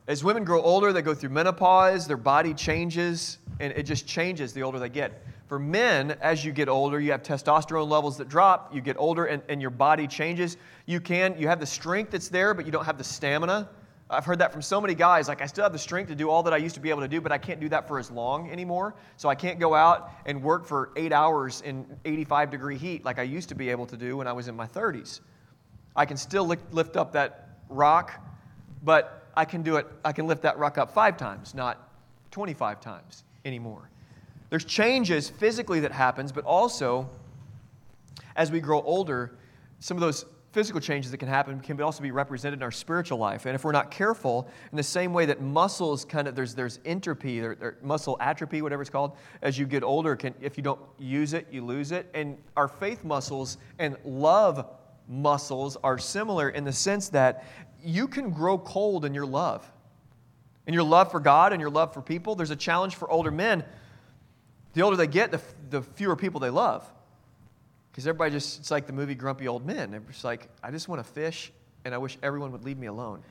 [0.08, 4.54] As women grow older, they go through menopause, their body changes, and it just changes
[4.54, 5.24] the older they get.
[5.54, 9.26] For men, as you get older, you have testosterone levels that drop, you get older,
[9.26, 10.58] and, and your body changes.
[10.88, 13.70] You can, you have the strength that's there, but you don't have the stamina.
[14.10, 15.28] I've heard that from so many guys.
[15.28, 17.02] Like, I still have the strength to do all that I used to be able
[17.02, 18.96] to do, but I can't do that for as long anymore.
[19.16, 23.20] So I can't go out and work for eight hours in 85 degree heat like
[23.20, 25.20] I used to be able to do when I was in my 30s.
[25.96, 28.20] I can still lift up that rock,
[28.82, 31.92] but I can do it, I can lift that rock up five times, not
[32.32, 33.92] 25 times anymore.
[34.54, 37.10] There's changes physically that happens, but also
[38.36, 39.36] as we grow older,
[39.80, 43.18] some of those physical changes that can happen can also be represented in our spiritual
[43.18, 43.48] life.
[43.48, 46.80] And if we're not careful, in the same way that muscles kind of there's there's
[46.86, 50.62] entropy or, or, muscle atrophy, whatever it's called, as you get older, can if you
[50.62, 52.08] don't use it, you lose it.
[52.14, 54.68] And our faith muscles and love
[55.08, 57.44] muscles are similar in the sense that
[57.84, 59.68] you can grow cold in your love.
[60.68, 63.32] In your love for God and your love for people, there's a challenge for older
[63.32, 63.64] men
[64.74, 66.88] the older they get, the, the fewer people they love.
[67.92, 69.92] Because everybody just, it's like the movie Grumpy Old Men.
[69.92, 71.52] They're like, I just want to fish,
[71.86, 73.22] and I wish everyone would leave me alone.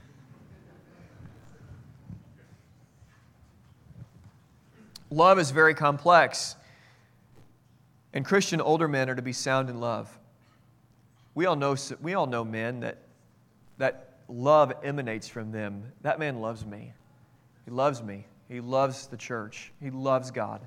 [5.10, 6.56] Love is very complex,
[8.14, 10.18] and Christian older men are to be sound in love.
[11.34, 12.98] We all know, we all know men that,
[13.78, 15.92] that love emanates from them.
[16.00, 16.94] That man loves me.
[17.66, 18.26] He loves me.
[18.48, 19.72] He loves the church.
[19.80, 20.66] He loves God.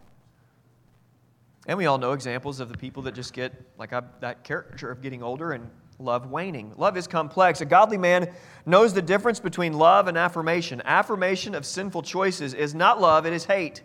[1.68, 4.92] And we all know examples of the people that just get, like I, that character
[4.92, 6.74] of getting older and love waning.
[6.78, 7.62] Love is complex.
[7.62, 8.32] A godly man
[8.66, 10.82] knows the difference between love and affirmation.
[10.86, 13.82] Affirmation of sinful choices is not love, it is hate.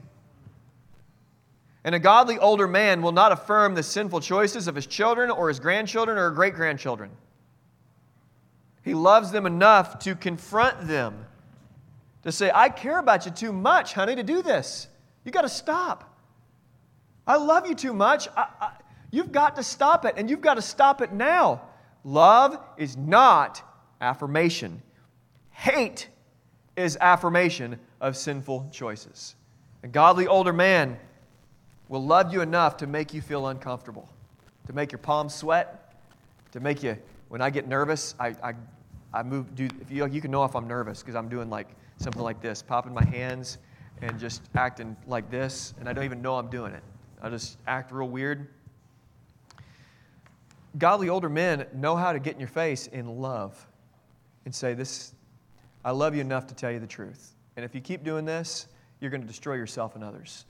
[1.82, 5.48] And a godly older man will not affirm the sinful choices of his children or
[5.48, 7.10] his grandchildren or great grandchildren.
[8.82, 11.24] He loves them enough to confront them,
[12.22, 14.88] to say, I care about you too much, honey, to do this.
[15.24, 16.09] You got to stop.
[17.26, 18.28] I love you too much.
[18.36, 18.70] I, I,
[19.10, 21.62] You've got to stop it, and you've got to stop it now.
[22.04, 23.62] Love is not
[24.00, 24.82] affirmation,
[25.50, 26.08] hate
[26.76, 29.34] is affirmation of sinful choices.
[29.82, 30.98] A godly older man
[31.88, 34.08] will love you enough to make you feel uncomfortable,
[34.66, 35.94] to make your palms sweat,
[36.52, 36.96] to make you,
[37.28, 38.54] when I get nervous, I, I,
[39.12, 41.68] I move, do, if you, you can know if I'm nervous because I'm doing like
[41.98, 43.58] something like this, popping my hands
[44.02, 46.82] and just acting like this, and I don't even know I'm doing it.
[47.22, 48.48] I just act real weird.
[50.78, 53.66] Godly older men know how to get in your face in love
[54.44, 55.12] and say, This,
[55.84, 57.34] I love you enough to tell you the truth.
[57.56, 58.68] And if you keep doing this,
[59.00, 60.44] you're going to destroy yourself and others.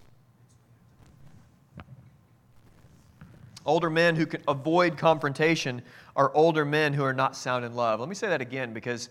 [3.66, 5.82] Older men who can avoid confrontation
[6.16, 8.00] are older men who are not sound in love.
[8.00, 9.10] Let me say that again because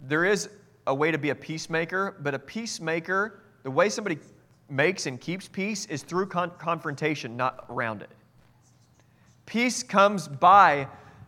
[0.00, 0.48] there is
[0.86, 4.18] a way to be a peacemaker, but a peacemaker, the way somebody
[4.70, 8.10] makes and keeps peace is through con- confrontation, not around it.
[9.46, 10.86] Peace comes by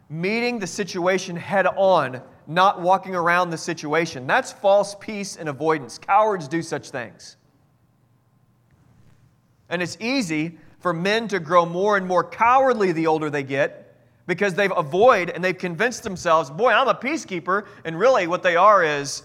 [0.09, 4.27] meeting the situation head on, not walking around the situation.
[4.27, 5.99] That's false peace and avoidance.
[5.99, 7.37] Cowards do such things.
[9.69, 13.97] And it's easy for men to grow more and more cowardly the older they get
[14.27, 17.67] because they've avoided and they've convinced themselves, boy, I'm a peacekeeper.
[17.85, 19.23] And really, what they are is,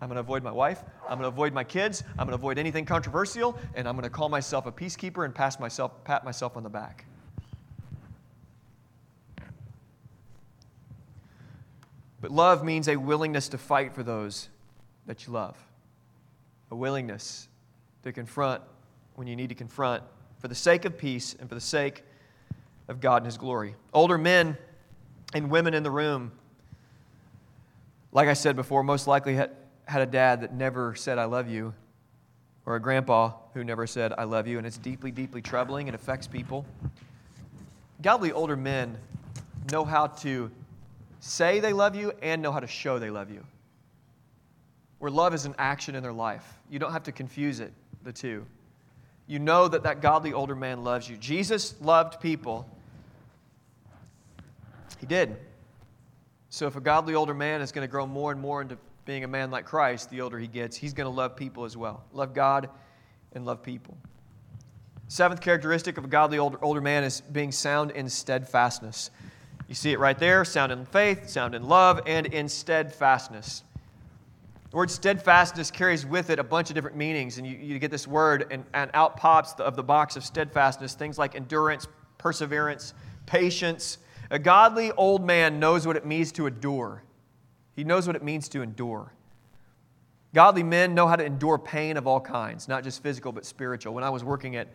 [0.00, 0.82] I'm going to avoid my wife.
[1.02, 2.04] I'm going to avoid my kids.
[2.12, 3.58] I'm going to avoid anything controversial.
[3.74, 6.68] And I'm going to call myself a peacekeeper and pass myself, pat myself on the
[6.68, 7.04] back.
[12.20, 14.48] But love means a willingness to fight for those
[15.06, 15.56] that you love,
[16.70, 17.48] a willingness
[18.02, 18.62] to confront
[19.14, 20.02] when you need to confront
[20.38, 22.04] for the sake of peace and for the sake
[22.88, 23.74] of God and His glory.
[23.92, 24.56] Older men
[25.34, 26.32] and women in the room,
[28.12, 29.38] like I said before, most likely
[29.88, 31.72] had a dad that never said, I love you,
[32.66, 35.88] or a grandpa who never said, I love you, and it's deeply, deeply troubling.
[35.88, 36.66] It affects people.
[38.02, 38.98] Godly older men
[39.72, 40.50] know how to
[41.20, 43.42] say they love you and know how to show they love you.
[44.98, 46.58] Where love is an action in their life.
[46.68, 47.72] You don't have to confuse it,
[48.04, 48.44] the two.
[49.26, 51.16] You know that that godly older man loves you.
[51.16, 52.68] Jesus loved people.
[55.00, 55.36] He did.
[56.50, 58.76] So if a godly older man is going to grow more and more into
[59.08, 61.78] being a man like Christ, the older he gets, he's going to love people as
[61.78, 62.04] well.
[62.12, 62.68] Love God
[63.32, 63.96] and love people.
[65.08, 69.10] Seventh characteristic of a godly older, older man is being sound in steadfastness.
[69.66, 73.62] You see it right there sound in faith, sound in love, and in steadfastness.
[74.72, 77.90] The word steadfastness carries with it a bunch of different meanings, and you, you get
[77.90, 81.86] this word, and, and out pops the, of the box of steadfastness things like endurance,
[82.18, 82.92] perseverance,
[83.24, 83.96] patience.
[84.30, 87.02] A godly old man knows what it means to endure,
[87.78, 89.12] he knows what it means to endure.
[90.34, 93.94] Godly men know how to endure pain of all kinds, not just physical, but spiritual.
[93.94, 94.66] When I was working at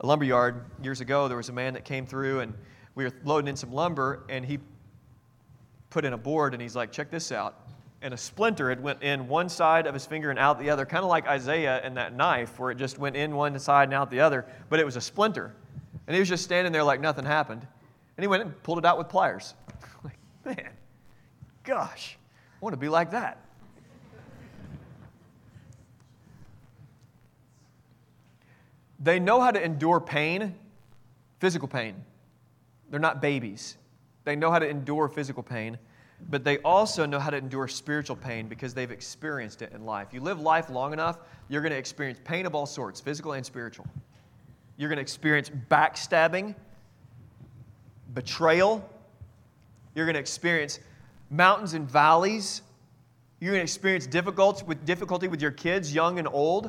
[0.00, 2.52] a lumber yard years ago, there was a man that came through and
[2.96, 4.58] we were loading in some lumber, and he
[5.90, 7.68] put in a board, and he's like, check this out.
[8.02, 10.84] And a splinter had went in one side of his finger and out the other,
[10.84, 13.94] kind of like Isaiah and that knife, where it just went in one side and
[13.94, 15.54] out the other, but it was a splinter.
[16.08, 17.64] And he was just standing there like nothing happened.
[18.16, 19.54] And he went and pulled it out with pliers.
[20.04, 20.70] like, man,
[21.62, 22.18] gosh,
[22.60, 23.38] I want to be like that.
[29.02, 30.54] They know how to endure pain,
[31.38, 31.94] physical pain.
[32.90, 33.78] They're not babies.
[34.24, 35.78] They know how to endure physical pain,
[36.28, 40.08] but they also know how to endure spiritual pain because they've experienced it in life.
[40.12, 43.46] You live life long enough, you're going to experience pain of all sorts, physical and
[43.46, 43.86] spiritual.
[44.76, 46.54] You're going to experience backstabbing,
[48.12, 48.86] betrayal.
[49.94, 50.80] You're going to experience
[51.30, 52.62] mountains and valleys.
[53.40, 56.64] You're going to experience difficulty with difficulty with your kids, young and old.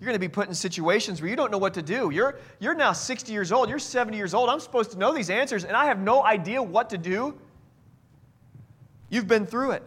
[0.00, 2.10] You're going to be put in situations where you don't know what to do.
[2.10, 4.48] You're, you're now 60 years old, you're 70 years old.
[4.48, 7.36] I'm supposed to know these answers, and I have no idea what to do.
[9.10, 9.82] You've been through it.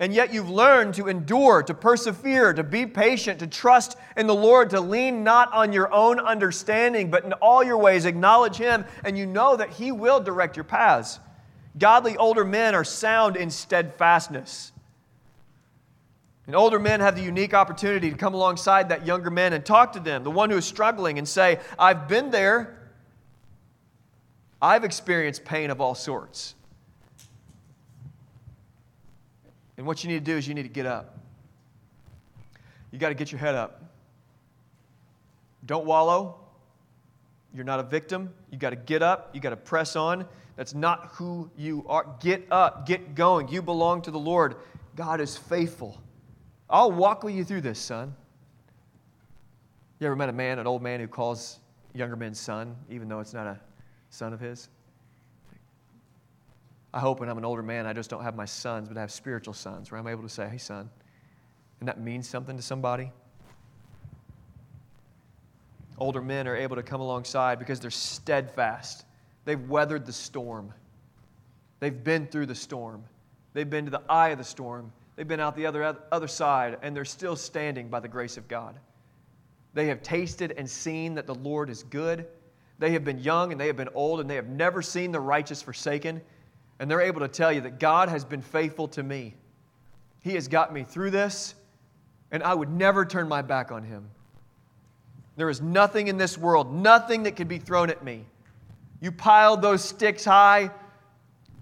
[0.00, 4.34] And yet you've learned to endure, to persevere, to be patient, to trust in the
[4.34, 8.84] Lord, to lean not on your own understanding, but in all your ways acknowledge Him,
[9.04, 11.18] and you know that He will direct your paths.
[11.76, 14.72] Godly older men are sound in steadfastness.
[16.46, 19.92] And older men have the unique opportunity to come alongside that younger man and talk
[19.92, 22.78] to them, the one who is struggling, and say, I've been there.
[24.60, 26.54] I've experienced pain of all sorts.
[29.76, 31.18] And what you need to do is you need to get up.
[32.90, 33.82] You got to get your head up.
[35.66, 36.36] Don't wallow.
[37.54, 38.32] You're not a victim.
[38.50, 39.30] You got to get up.
[39.34, 40.26] You got to press on.
[40.58, 42.04] That's not who you are.
[42.18, 42.84] Get up.
[42.84, 43.46] Get going.
[43.46, 44.56] You belong to the Lord.
[44.96, 46.02] God is faithful.
[46.68, 48.12] I'll walk with you through this, son.
[50.00, 51.60] You ever met a man, an old man, who calls
[51.94, 53.60] younger men son, even though it's not a
[54.10, 54.68] son of his.
[56.92, 59.00] I hope when I'm an older man, I just don't have my sons, but I
[59.00, 60.90] have spiritual sons where I'm able to say, hey, son,
[61.78, 63.12] and that means something to somebody.
[65.98, 69.04] Older men are able to come alongside because they're steadfast.
[69.48, 70.74] They've weathered the storm.
[71.80, 73.02] They've been through the storm.
[73.54, 74.92] They've been to the eye of the storm.
[75.16, 78.46] They've been out the other, other side, and they're still standing by the grace of
[78.46, 78.78] God.
[79.72, 82.26] They have tasted and seen that the Lord is good.
[82.78, 85.20] They have been young and they have been old, and they have never seen the
[85.20, 86.20] righteous forsaken.
[86.78, 89.32] And they're able to tell you that God has been faithful to me.
[90.20, 91.54] He has got me through this,
[92.30, 94.10] and I would never turn my back on Him.
[95.36, 98.26] There is nothing in this world, nothing that could be thrown at me.
[99.00, 100.70] You piled those sticks high.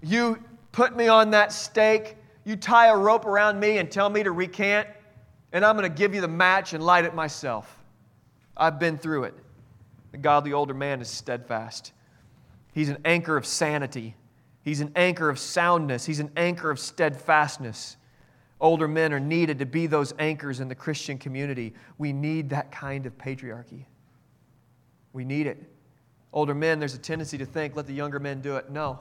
[0.01, 2.17] You put me on that stake.
[2.43, 4.87] You tie a rope around me and tell me to recant,
[5.51, 7.77] and I'm going to give you the match and light it myself.
[8.55, 9.33] I've been through it.
[9.33, 11.91] God, the godly older man is steadfast.
[12.73, 14.15] He's an anchor of sanity.
[14.63, 16.05] He's an anchor of soundness.
[16.05, 17.97] He's an anchor of steadfastness.
[18.59, 21.73] Older men are needed to be those anchors in the Christian community.
[21.97, 23.85] We need that kind of patriarchy.
[25.13, 25.63] We need it.
[26.33, 28.69] Older men, there's a tendency to think, let the younger men do it.
[28.69, 28.99] No.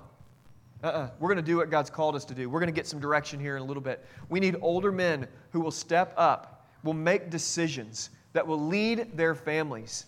[0.82, 1.10] Uh-uh.
[1.18, 2.48] We're going to do what God's called us to do.
[2.48, 4.04] We're going to get some direction here in a little bit.
[4.28, 9.34] We need older men who will step up, will make decisions that will lead their
[9.34, 10.06] families.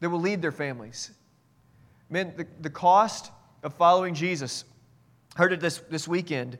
[0.00, 1.10] That will lead their families.
[2.08, 4.64] Men, the, the cost of following Jesus,
[5.34, 6.58] heard it this, this weekend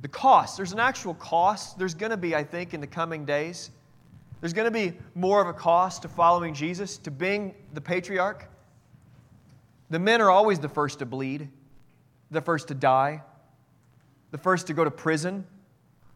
[0.00, 0.56] the cost.
[0.56, 1.78] There's an actual cost.
[1.78, 3.70] There's going to be, I think, in the coming days.
[4.40, 8.48] There's going to be more of a cost to following Jesus, to being the patriarch.
[9.90, 11.48] The men are always the first to bleed,
[12.30, 13.22] the first to die,
[14.30, 15.46] the first to go to prison,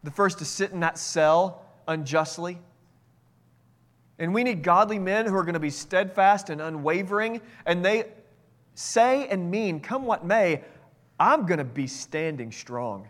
[0.03, 2.59] the first to sit in that cell unjustly.
[4.19, 8.05] And we need godly men who are going to be steadfast and unwavering, and they
[8.75, 10.63] say and mean, come what may,
[11.19, 13.09] I'm going to be standing strong.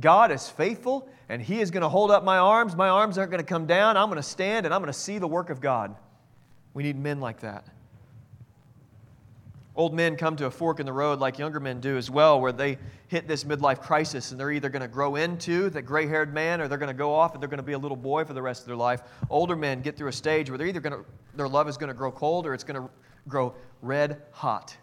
[0.00, 2.74] God is faithful and He is going to hold up my arms.
[2.76, 3.96] My arms aren't going to come down.
[3.96, 5.94] I'm going to stand and I'm going to see the work of God.
[6.74, 7.66] We need men like that.
[9.74, 12.40] Old men come to a fork in the road like younger men do as well,
[12.40, 12.76] where they
[13.08, 16.60] hit this midlife crisis and they're either going to grow into the gray haired man
[16.60, 18.34] or they're going to go off and they're going to be a little boy for
[18.34, 19.00] the rest of their life.
[19.30, 21.04] Older men get through a stage where they're either going to,
[21.34, 22.90] their love is going to grow cold or it's going to
[23.28, 24.76] grow red hot.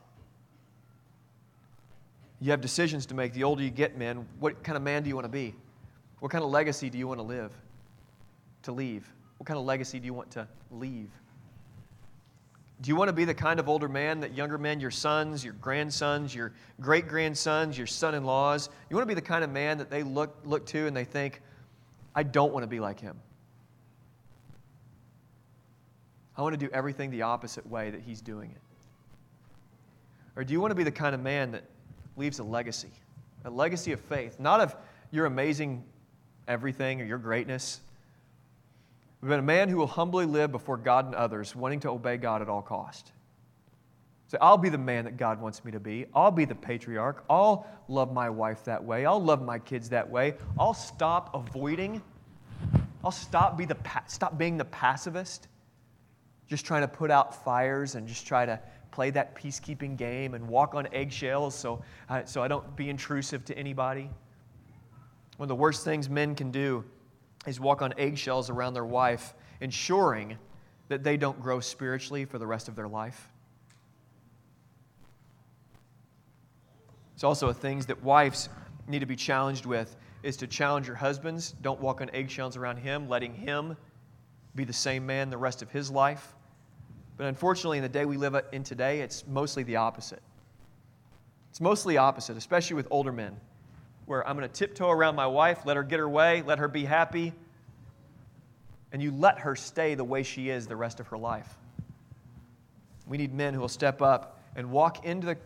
[2.42, 3.34] You have decisions to make.
[3.34, 5.54] The older you get, men, what kind of man do you want to be?
[6.20, 7.52] What kind of legacy do you want to live?
[8.64, 9.12] To leave?
[9.38, 11.10] What kind of legacy do you want to leave?
[12.82, 15.44] Do you want to be the kind of older man that younger men, your sons,
[15.44, 19.44] your grandsons, your great grandsons, your son in laws, you want to be the kind
[19.44, 21.42] of man that they look, look to and they think,
[22.16, 23.20] I don't want to be like him?
[26.38, 28.62] I want to do everything the opposite way that he's doing it.
[30.38, 31.66] Or do you want to be the kind of man that
[32.16, 32.92] leaves a legacy,
[33.44, 34.74] a legacy of faith, not of
[35.12, 35.84] your amazing
[36.48, 37.82] everything or your greatness,
[39.22, 42.42] but a man who will humbly live before God and others, wanting to obey God
[42.42, 43.12] at all cost.
[44.28, 46.06] Say, I'll be the man that God wants me to be.
[46.14, 47.26] I'll be the patriarch.
[47.30, 49.06] I'll love my wife that way.
[49.06, 50.36] I'll love my kids that way.
[50.58, 52.02] I'll stop avoiding.
[53.04, 55.48] I'll stop, be the, stop being the pacifist,
[56.48, 58.60] just trying to put out fires and just try to
[58.92, 63.46] play that peacekeeping game and walk on eggshells so, uh, so I don't be intrusive
[63.46, 64.10] to anybody.
[65.38, 66.84] One of the worst things men can do
[67.48, 70.38] is walk on eggshells around their wife, ensuring
[70.90, 73.30] that they don't grow spiritually for the rest of their life.
[77.14, 78.50] It's also a things that wives
[78.88, 81.54] need to be challenged with is to challenge your husbands.
[81.62, 83.78] Don't walk on eggshells around him, letting him
[84.56, 86.36] be the same man the rest of his life.
[87.18, 90.22] But unfortunately, in the day we live in today, it's mostly the opposite.
[91.50, 93.40] It's mostly opposite, especially with older men,
[94.10, 96.68] where I'm going to tiptoe around my wife, let her get her way, let her
[96.68, 97.32] be happy,
[98.92, 101.60] and you let her stay the way she is the rest of her life.
[103.06, 105.38] We need men who will step up and walk into the,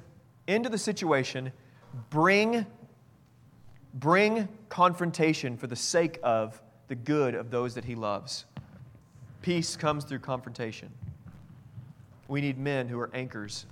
[0.48, 1.52] into the situation,
[2.10, 2.66] bring,
[3.96, 8.46] bring confrontation for the sake of the good of those that he loves.
[9.42, 10.90] Peace comes through confrontation.
[12.30, 13.66] We need men who are anchors.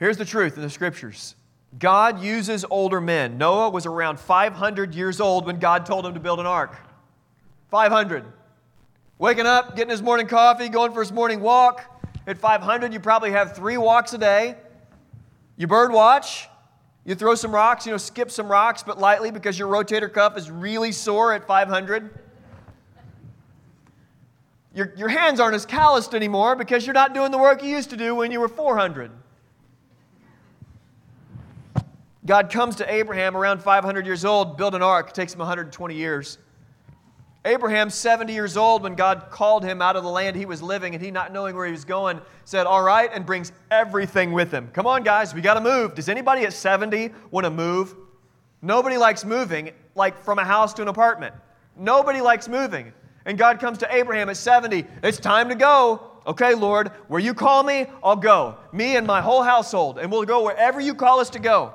[0.00, 1.36] Here's the truth in the scriptures
[1.76, 3.36] God uses older men.
[3.36, 6.76] Noah was around 500 years old when God told him to build an ark.
[7.70, 8.24] 500.
[9.18, 11.84] Waking up, getting his morning coffee, going for his morning walk.
[12.26, 14.56] At 500, you probably have three walks a day.
[15.56, 16.48] You bird watch.
[17.04, 20.36] You throw some rocks, you know, skip some rocks, but lightly because your rotator cuff
[20.36, 22.10] is really sore at 500.
[24.74, 27.90] your, your hands aren't as calloused anymore because you're not doing the work you used
[27.90, 29.10] to do when you were 400.
[32.28, 35.94] God comes to Abraham around 500 years old, build an ark, it takes him 120
[35.94, 36.36] years.
[37.46, 40.94] Abraham, 70 years old, when God called him out of the land he was living
[40.94, 44.52] and he not knowing where he was going, said, All right, and brings everything with
[44.52, 44.68] him.
[44.74, 45.94] Come on, guys, we got to move.
[45.94, 47.96] Does anybody at 70 want to move?
[48.60, 51.34] Nobody likes moving, like from a house to an apartment.
[51.78, 52.92] Nobody likes moving.
[53.24, 54.84] And God comes to Abraham at 70.
[55.02, 56.10] It's time to go.
[56.26, 58.58] Okay, Lord, where you call me, I'll go.
[58.70, 61.72] Me and my whole household, and we'll go wherever you call us to go.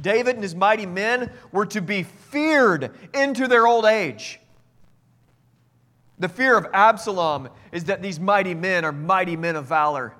[0.00, 4.40] David and his mighty men were to be feared into their old age.
[6.18, 10.14] The fear of Absalom is that these mighty men are mighty men of valor.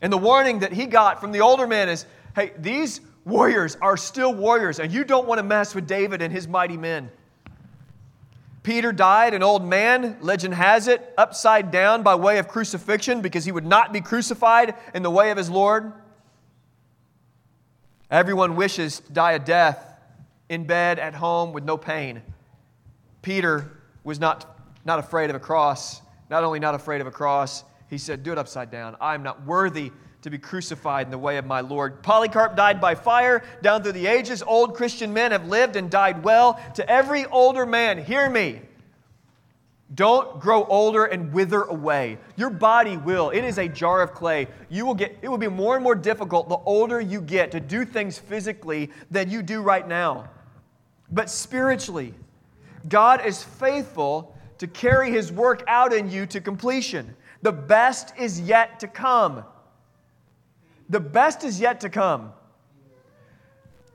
[0.00, 3.96] And the warning that he got from the older men is hey, these warriors are
[3.96, 7.10] still warriors, and you don't want to mess with David and his mighty men.
[8.62, 13.44] Peter died an old man, legend has it, upside down by way of crucifixion because
[13.44, 15.92] he would not be crucified in the way of his Lord.
[18.12, 19.98] Everyone wishes to die a death
[20.50, 22.20] in bed, at home, with no pain.
[23.22, 26.02] Peter was not, not afraid of a cross.
[26.28, 28.98] Not only not afraid of a cross, he said, Do it upside down.
[29.00, 32.02] I am not worthy to be crucified in the way of my Lord.
[32.02, 34.42] Polycarp died by fire down through the ages.
[34.42, 36.60] Old Christian men have lived and died well.
[36.74, 38.60] To every older man, hear me.
[39.94, 42.18] Don't grow older and wither away.
[42.36, 43.30] Your body will.
[43.30, 44.48] It is a jar of clay.
[44.70, 47.60] You will get it will be more and more difficult the older you get to
[47.60, 50.30] do things physically than you do right now.
[51.10, 52.14] But spiritually,
[52.88, 57.14] God is faithful to carry his work out in you to completion.
[57.42, 59.44] The best is yet to come.
[60.88, 62.32] The best is yet to come.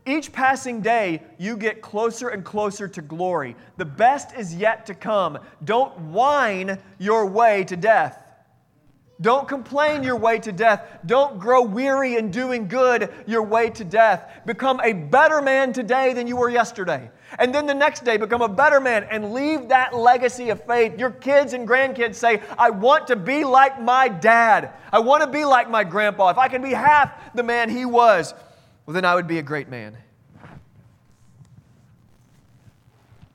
[0.07, 3.57] Each passing day, you get closer and closer to glory.
[3.75, 5.37] The best is yet to come.
[5.65, 8.23] Don't whine your way to death.
[9.19, 10.99] Don't complain your way to death.
[11.05, 14.31] Don't grow weary in doing good your way to death.
[14.45, 17.09] Become a better man today than you were yesterday.
[17.39, 20.97] And then the next day, become a better man and leave that legacy of faith.
[20.99, 24.71] Your kids and grandkids say, I want to be like my dad.
[24.93, 26.29] I want to be like my grandpa.
[26.29, 28.33] If I can be half the man he was,
[28.87, 29.97] well, then I would be a great man.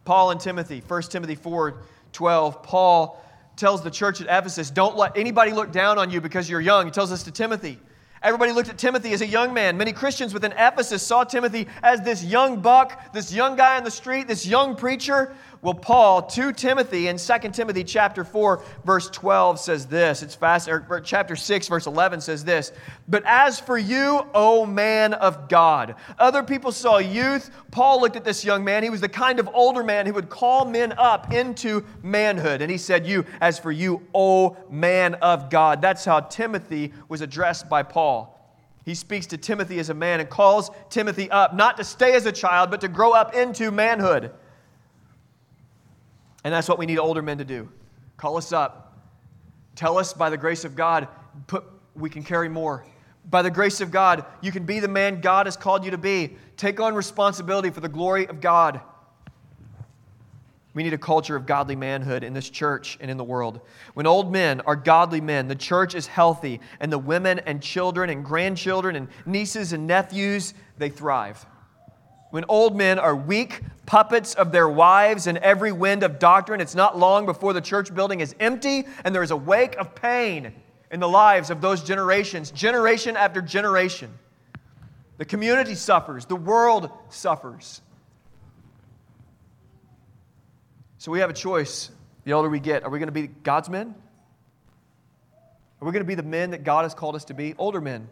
[0.06, 1.76] Paul and Timothy, 1 Timothy 4
[2.12, 3.22] 12, Paul
[3.56, 6.86] tells the church at Ephesus, Don't let anybody look down on you because you're young.
[6.86, 7.78] He tells this to Timothy.
[8.22, 9.76] Everybody looked at Timothy as a young man.
[9.76, 13.90] Many Christians within Ephesus saw Timothy as this young buck, this young guy on the
[13.90, 15.34] street, this young preacher.
[15.62, 20.24] Well, Paul to Timothy in 2 Timothy chapter 4, verse 12 says this.
[20.24, 22.72] It's fast, or chapter 6, verse 11 says this.
[23.06, 27.52] But as for you, O man of God, other people saw youth.
[27.70, 28.82] Paul looked at this young man.
[28.82, 32.60] He was the kind of older man who would call men up into manhood.
[32.60, 35.80] And he said, You, as for you, O man of God.
[35.80, 38.36] That's how Timothy was addressed by Paul.
[38.84, 42.26] He speaks to Timothy as a man and calls Timothy up, not to stay as
[42.26, 44.32] a child, but to grow up into manhood.
[46.44, 47.68] And that's what we need older men to do.
[48.16, 48.98] Call us up.
[49.74, 51.08] Tell us by the grace of God,
[51.46, 51.64] put,
[51.94, 52.84] we can carry more.
[53.30, 55.98] By the grace of God, you can be the man God has called you to
[55.98, 56.36] be.
[56.56, 58.80] Take on responsibility for the glory of God.
[60.74, 63.60] We need a culture of godly manhood in this church and in the world.
[63.94, 68.08] When old men are godly men, the church is healthy, and the women and children
[68.08, 71.44] and grandchildren and nieces and nephews, they thrive.
[72.32, 76.74] When old men are weak puppets of their wives and every wind of doctrine, it's
[76.74, 80.50] not long before the church building is empty and there is a wake of pain
[80.90, 84.10] in the lives of those generations, generation after generation.
[85.18, 87.82] The community suffers, the world suffers.
[90.96, 91.90] So we have a choice
[92.24, 92.82] the older we get.
[92.82, 93.94] Are we going to be God's men?
[95.82, 97.54] Are we going to be the men that God has called us to be?
[97.58, 98.08] Older men.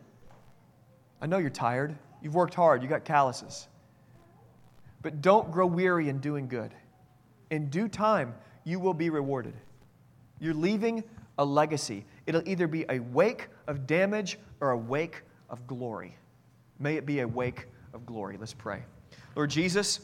[1.23, 1.97] I know you're tired.
[2.21, 2.83] You've worked hard.
[2.83, 3.67] You got calluses.
[5.03, 6.75] But don't grow weary in doing good.
[7.51, 8.35] In due time,
[8.65, 9.55] you will be rewarded.
[10.39, 11.03] You're leaving
[11.39, 12.05] a legacy.
[12.27, 16.17] It'll either be a wake of damage or a wake of glory.
[16.79, 18.37] May it be a wake of glory.
[18.39, 18.83] Let's pray.
[19.37, 20.01] Lord Jesus,